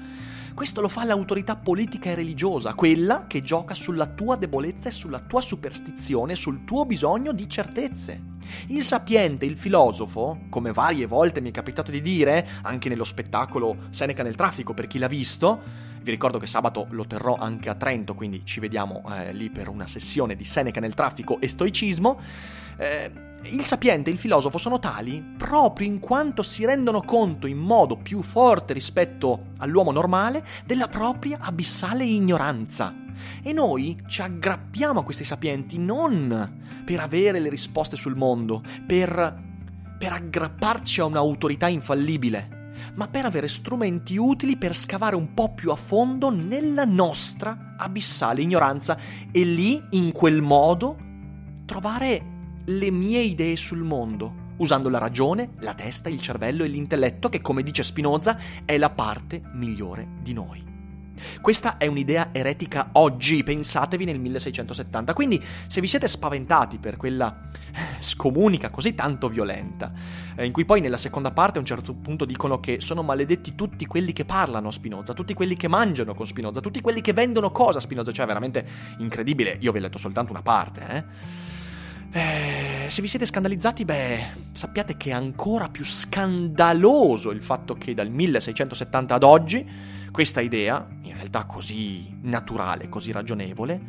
Questo 0.53 0.81
lo 0.81 0.89
fa 0.89 1.05
l'autorità 1.05 1.55
politica 1.55 2.09
e 2.09 2.15
religiosa, 2.15 2.73
quella 2.73 3.25
che 3.25 3.41
gioca 3.41 3.73
sulla 3.73 4.07
tua 4.07 4.35
debolezza 4.35 4.89
e 4.89 4.91
sulla 4.91 5.19
tua 5.19 5.41
superstizione, 5.41 6.35
sul 6.35 6.65
tuo 6.65 6.85
bisogno 6.85 7.31
di 7.31 7.47
certezze. 7.47 8.29
Il 8.67 8.83
sapiente, 8.83 9.45
il 9.45 9.57
filosofo, 9.57 10.41
come 10.49 10.73
varie 10.73 11.05
volte 11.05 11.41
mi 11.41 11.49
è 11.49 11.51
capitato 11.53 11.89
di 11.89 12.01
dire, 12.01 12.47
anche 12.63 12.89
nello 12.89 13.05
spettacolo 13.05 13.77
Seneca 13.89 14.23
nel 14.23 14.35
traffico 14.35 14.73
per 14.73 14.87
chi 14.87 14.99
l'ha 14.99 15.07
visto, 15.07 15.89
vi 16.01 16.11
ricordo 16.11 16.37
che 16.37 16.47
sabato 16.47 16.87
lo 16.89 17.05
terrò 17.05 17.35
anche 17.35 17.69
a 17.69 17.75
Trento, 17.75 18.15
quindi 18.15 18.43
ci 18.43 18.59
vediamo 18.59 19.03
eh, 19.13 19.31
lì 19.33 19.49
per 19.49 19.69
una 19.69 19.87
sessione 19.87 20.35
di 20.35 20.43
Seneca 20.43 20.79
nel 20.79 20.95
traffico 20.95 21.39
e 21.39 21.47
stoicismo. 21.47 22.19
Eh, 22.77 23.29
il 23.43 23.63
sapiente 23.63 24.09
e 24.09 24.13
il 24.13 24.19
filosofo 24.19 24.57
sono 24.57 24.77
tali 24.77 25.23
proprio 25.37 25.87
in 25.87 25.99
quanto 25.99 26.43
si 26.43 26.63
rendono 26.63 27.01
conto 27.01 27.47
in 27.47 27.57
modo 27.57 27.97
più 27.97 28.21
forte 28.21 28.73
rispetto 28.73 29.47
all'uomo 29.57 29.91
normale 29.91 30.45
della 30.65 30.87
propria 30.87 31.39
abissale 31.41 32.05
ignoranza. 32.05 32.93
E 33.41 33.51
noi 33.51 34.01
ci 34.07 34.21
aggrappiamo 34.21 34.99
a 34.99 35.03
questi 35.03 35.23
sapienti 35.23 35.77
non 35.77 36.83
per 36.85 36.99
avere 36.99 37.39
le 37.39 37.49
risposte 37.49 37.95
sul 37.95 38.15
mondo, 38.15 38.63
per, 38.85 39.41
per 39.97 40.11
aggrapparci 40.13 41.01
a 41.01 41.05
un'autorità 41.05 41.67
infallibile, 41.67 42.73
ma 42.95 43.07
per 43.07 43.25
avere 43.25 43.47
strumenti 43.47 44.17
utili 44.17 44.57
per 44.57 44.75
scavare 44.75 45.15
un 45.15 45.33
po' 45.33 45.53
più 45.53 45.71
a 45.71 45.75
fondo 45.75 46.29
nella 46.29 46.85
nostra 46.85 47.75
abissale 47.77 48.41
ignoranza 48.41 48.97
e 49.31 49.43
lì, 49.43 49.83
in 49.91 50.11
quel 50.11 50.41
modo, 50.41 50.97
trovare 51.65 52.30
le 52.65 52.91
mie 52.91 53.21
idee 53.21 53.55
sul 53.55 53.83
mondo, 53.83 54.49
usando 54.57 54.89
la 54.89 54.97
ragione, 54.97 55.53
la 55.59 55.73
testa, 55.73 56.09
il 56.09 56.21
cervello 56.21 56.63
e 56.63 56.67
l'intelletto 56.67 57.29
che, 57.29 57.41
come 57.41 57.63
dice 57.63 57.83
Spinoza, 57.83 58.37
è 58.65 58.77
la 58.77 58.89
parte 58.89 59.41
migliore 59.53 60.07
di 60.21 60.33
noi. 60.33 60.69
Questa 61.39 61.77
è 61.77 61.87
un'idea 61.87 62.29
eretica 62.31 62.89
oggi, 62.93 63.43
pensatevi 63.43 64.05
nel 64.05 64.19
1670, 64.19 65.13
quindi 65.13 65.41
se 65.67 65.81
vi 65.81 65.87
siete 65.87 66.07
spaventati 66.07 66.77
per 66.77 66.97
quella 66.97 67.49
eh, 67.51 68.01
scomunica 68.01 68.69
così 68.69 68.95
tanto 68.95 69.29
violenta, 69.29 69.91
eh, 70.35 70.45
in 70.45 70.51
cui 70.51 70.65
poi 70.65 70.81
nella 70.81 70.97
seconda 70.97 71.31
parte 71.31 71.57
a 71.57 71.61
un 71.61 71.67
certo 71.67 71.93
punto 71.93 72.25
dicono 72.25 72.59
che 72.59 72.81
sono 72.81 73.03
maledetti 73.03 73.55
tutti 73.55 73.85
quelli 73.85 74.13
che 74.13 74.25
parlano 74.25 74.69
a 74.69 74.71
Spinoza, 74.71 75.13
tutti 75.13 75.33
quelli 75.33 75.55
che 75.55 75.67
mangiano 75.67 76.13
con 76.13 76.25
Spinoza, 76.25 76.59
tutti 76.59 76.81
quelli 76.81 77.01
che 77.01 77.13
vendono 77.13 77.51
cosa 77.51 77.79
a 77.79 77.81
Spinoza, 77.81 78.11
cioè 78.11 78.25
veramente 78.25 78.65
incredibile, 78.97 79.57
io 79.59 79.71
vi 79.71 79.77
ho 79.77 79.81
letto 79.81 79.97
soltanto 79.97 80.31
una 80.31 80.41
parte, 80.41 80.87
eh? 80.89 81.49
Eh, 82.13 82.87
se 82.89 83.01
vi 83.01 83.07
siete 83.07 83.25
scandalizzati, 83.25 83.85
beh, 83.85 84.25
sappiate 84.51 84.97
che 84.97 85.11
è 85.11 85.13
ancora 85.13 85.69
più 85.69 85.85
scandaloso 85.85 87.31
il 87.31 87.41
fatto 87.41 87.75
che 87.75 87.93
dal 87.93 88.09
1670 88.09 89.15
ad 89.15 89.23
oggi 89.23 89.65
questa 90.11 90.41
idea, 90.41 90.85
in 91.03 91.13
realtà 91.13 91.45
così 91.45 92.17
naturale, 92.23 92.89
così 92.89 93.13
ragionevole, 93.13 93.79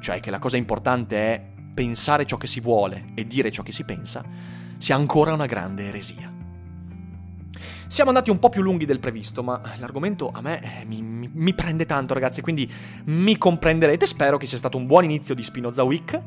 cioè 0.00 0.18
che 0.18 0.30
la 0.30 0.40
cosa 0.40 0.56
importante 0.56 1.16
è 1.16 1.44
pensare 1.72 2.26
ciò 2.26 2.36
che 2.36 2.48
si 2.48 2.60
vuole 2.60 3.12
e 3.14 3.24
dire 3.24 3.52
ciò 3.52 3.62
che 3.62 3.70
si 3.70 3.84
pensa, 3.84 4.24
sia 4.78 4.96
ancora 4.96 5.32
una 5.32 5.46
grande 5.46 5.86
eresia. 5.86 6.28
Siamo 7.86 8.10
andati 8.10 8.30
un 8.30 8.40
po' 8.40 8.48
più 8.48 8.62
lunghi 8.62 8.84
del 8.84 8.98
previsto, 8.98 9.44
ma 9.44 9.60
l'argomento 9.78 10.30
a 10.32 10.40
me 10.40 10.80
eh, 10.80 10.84
mi, 10.84 11.02
mi, 11.02 11.30
mi 11.32 11.54
prende 11.54 11.86
tanto, 11.86 12.14
ragazzi, 12.14 12.40
quindi 12.40 12.70
mi 13.04 13.38
comprenderete. 13.38 14.06
Spero 14.06 14.36
che 14.38 14.46
sia 14.46 14.58
stato 14.58 14.76
un 14.76 14.86
buon 14.86 15.04
inizio 15.04 15.34
di 15.34 15.42
Spinoza 15.42 15.84
Week. 15.84 16.20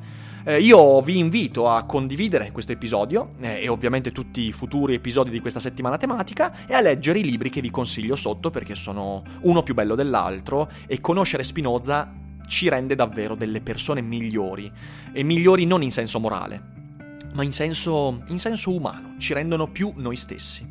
Eh, 0.46 0.60
io 0.60 1.00
vi 1.00 1.20
invito 1.20 1.70
a 1.70 1.84
condividere 1.84 2.52
questo 2.52 2.74
episodio 2.74 3.36
eh, 3.40 3.62
e 3.62 3.70
ovviamente 3.70 4.12
tutti 4.12 4.42
i 4.42 4.52
futuri 4.52 4.96
episodi 4.96 5.30
di 5.30 5.40
questa 5.40 5.62
settimana 5.62 5.96
tematica 5.96 6.66
e 6.68 6.74
a 6.74 6.82
leggere 6.82 7.20
i 7.20 7.24
libri 7.24 7.50
che 7.50 7.62
vi 7.62 7.72
consiglio 7.72 8.18
sotto 8.18 8.52
perché 8.52 8.76
sono 8.76 9.24
uno 9.44 9.64
più 9.64 9.74
bello 9.74 9.96
dell'altro 9.96 10.70
e 10.86 11.00
conoscere 11.00 11.46
Spinoza 11.46 12.12
ci 12.46 12.68
rende 12.68 12.94
davvero 12.94 13.36
delle 13.36 13.62
persone 13.62 14.02
migliori 14.02 14.70
e 15.14 15.24
migliori 15.24 15.66
non 15.66 15.82
in 15.82 15.92
senso 15.92 16.20
morale, 16.20 16.62
ma 17.32 17.44
in 17.44 17.54
senso, 17.54 18.22
in 18.28 18.38
senso 18.38 18.76
umano, 18.76 19.16
ci 19.20 19.34
rendono 19.34 19.70
più 19.70 19.94
noi 19.96 20.18
stessi. 20.18 20.68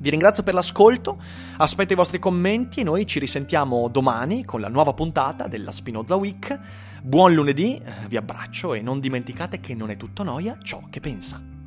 Vi 0.00 0.10
ringrazio 0.10 0.42
per 0.42 0.54
l'ascolto, 0.54 1.20
aspetto 1.58 1.92
i 1.92 1.96
vostri 1.96 2.18
commenti 2.18 2.80
e 2.80 2.84
noi 2.84 3.06
ci 3.06 3.20
risentiamo 3.20 3.88
domani 3.88 4.44
con 4.44 4.60
la 4.60 4.68
nuova 4.68 4.92
puntata 4.92 5.46
della 5.46 5.70
Spinoza 5.70 6.16
Week. 6.16 6.58
Buon 7.02 7.32
lunedì, 7.32 7.80
vi 8.08 8.16
abbraccio 8.16 8.74
e 8.74 8.82
non 8.82 8.98
dimenticate 8.98 9.60
che 9.60 9.72
non 9.74 9.90
è 9.90 9.96
tutto 9.96 10.24
noia 10.24 10.58
ciò 10.60 10.82
che 10.90 10.98
pensa. 10.98 11.57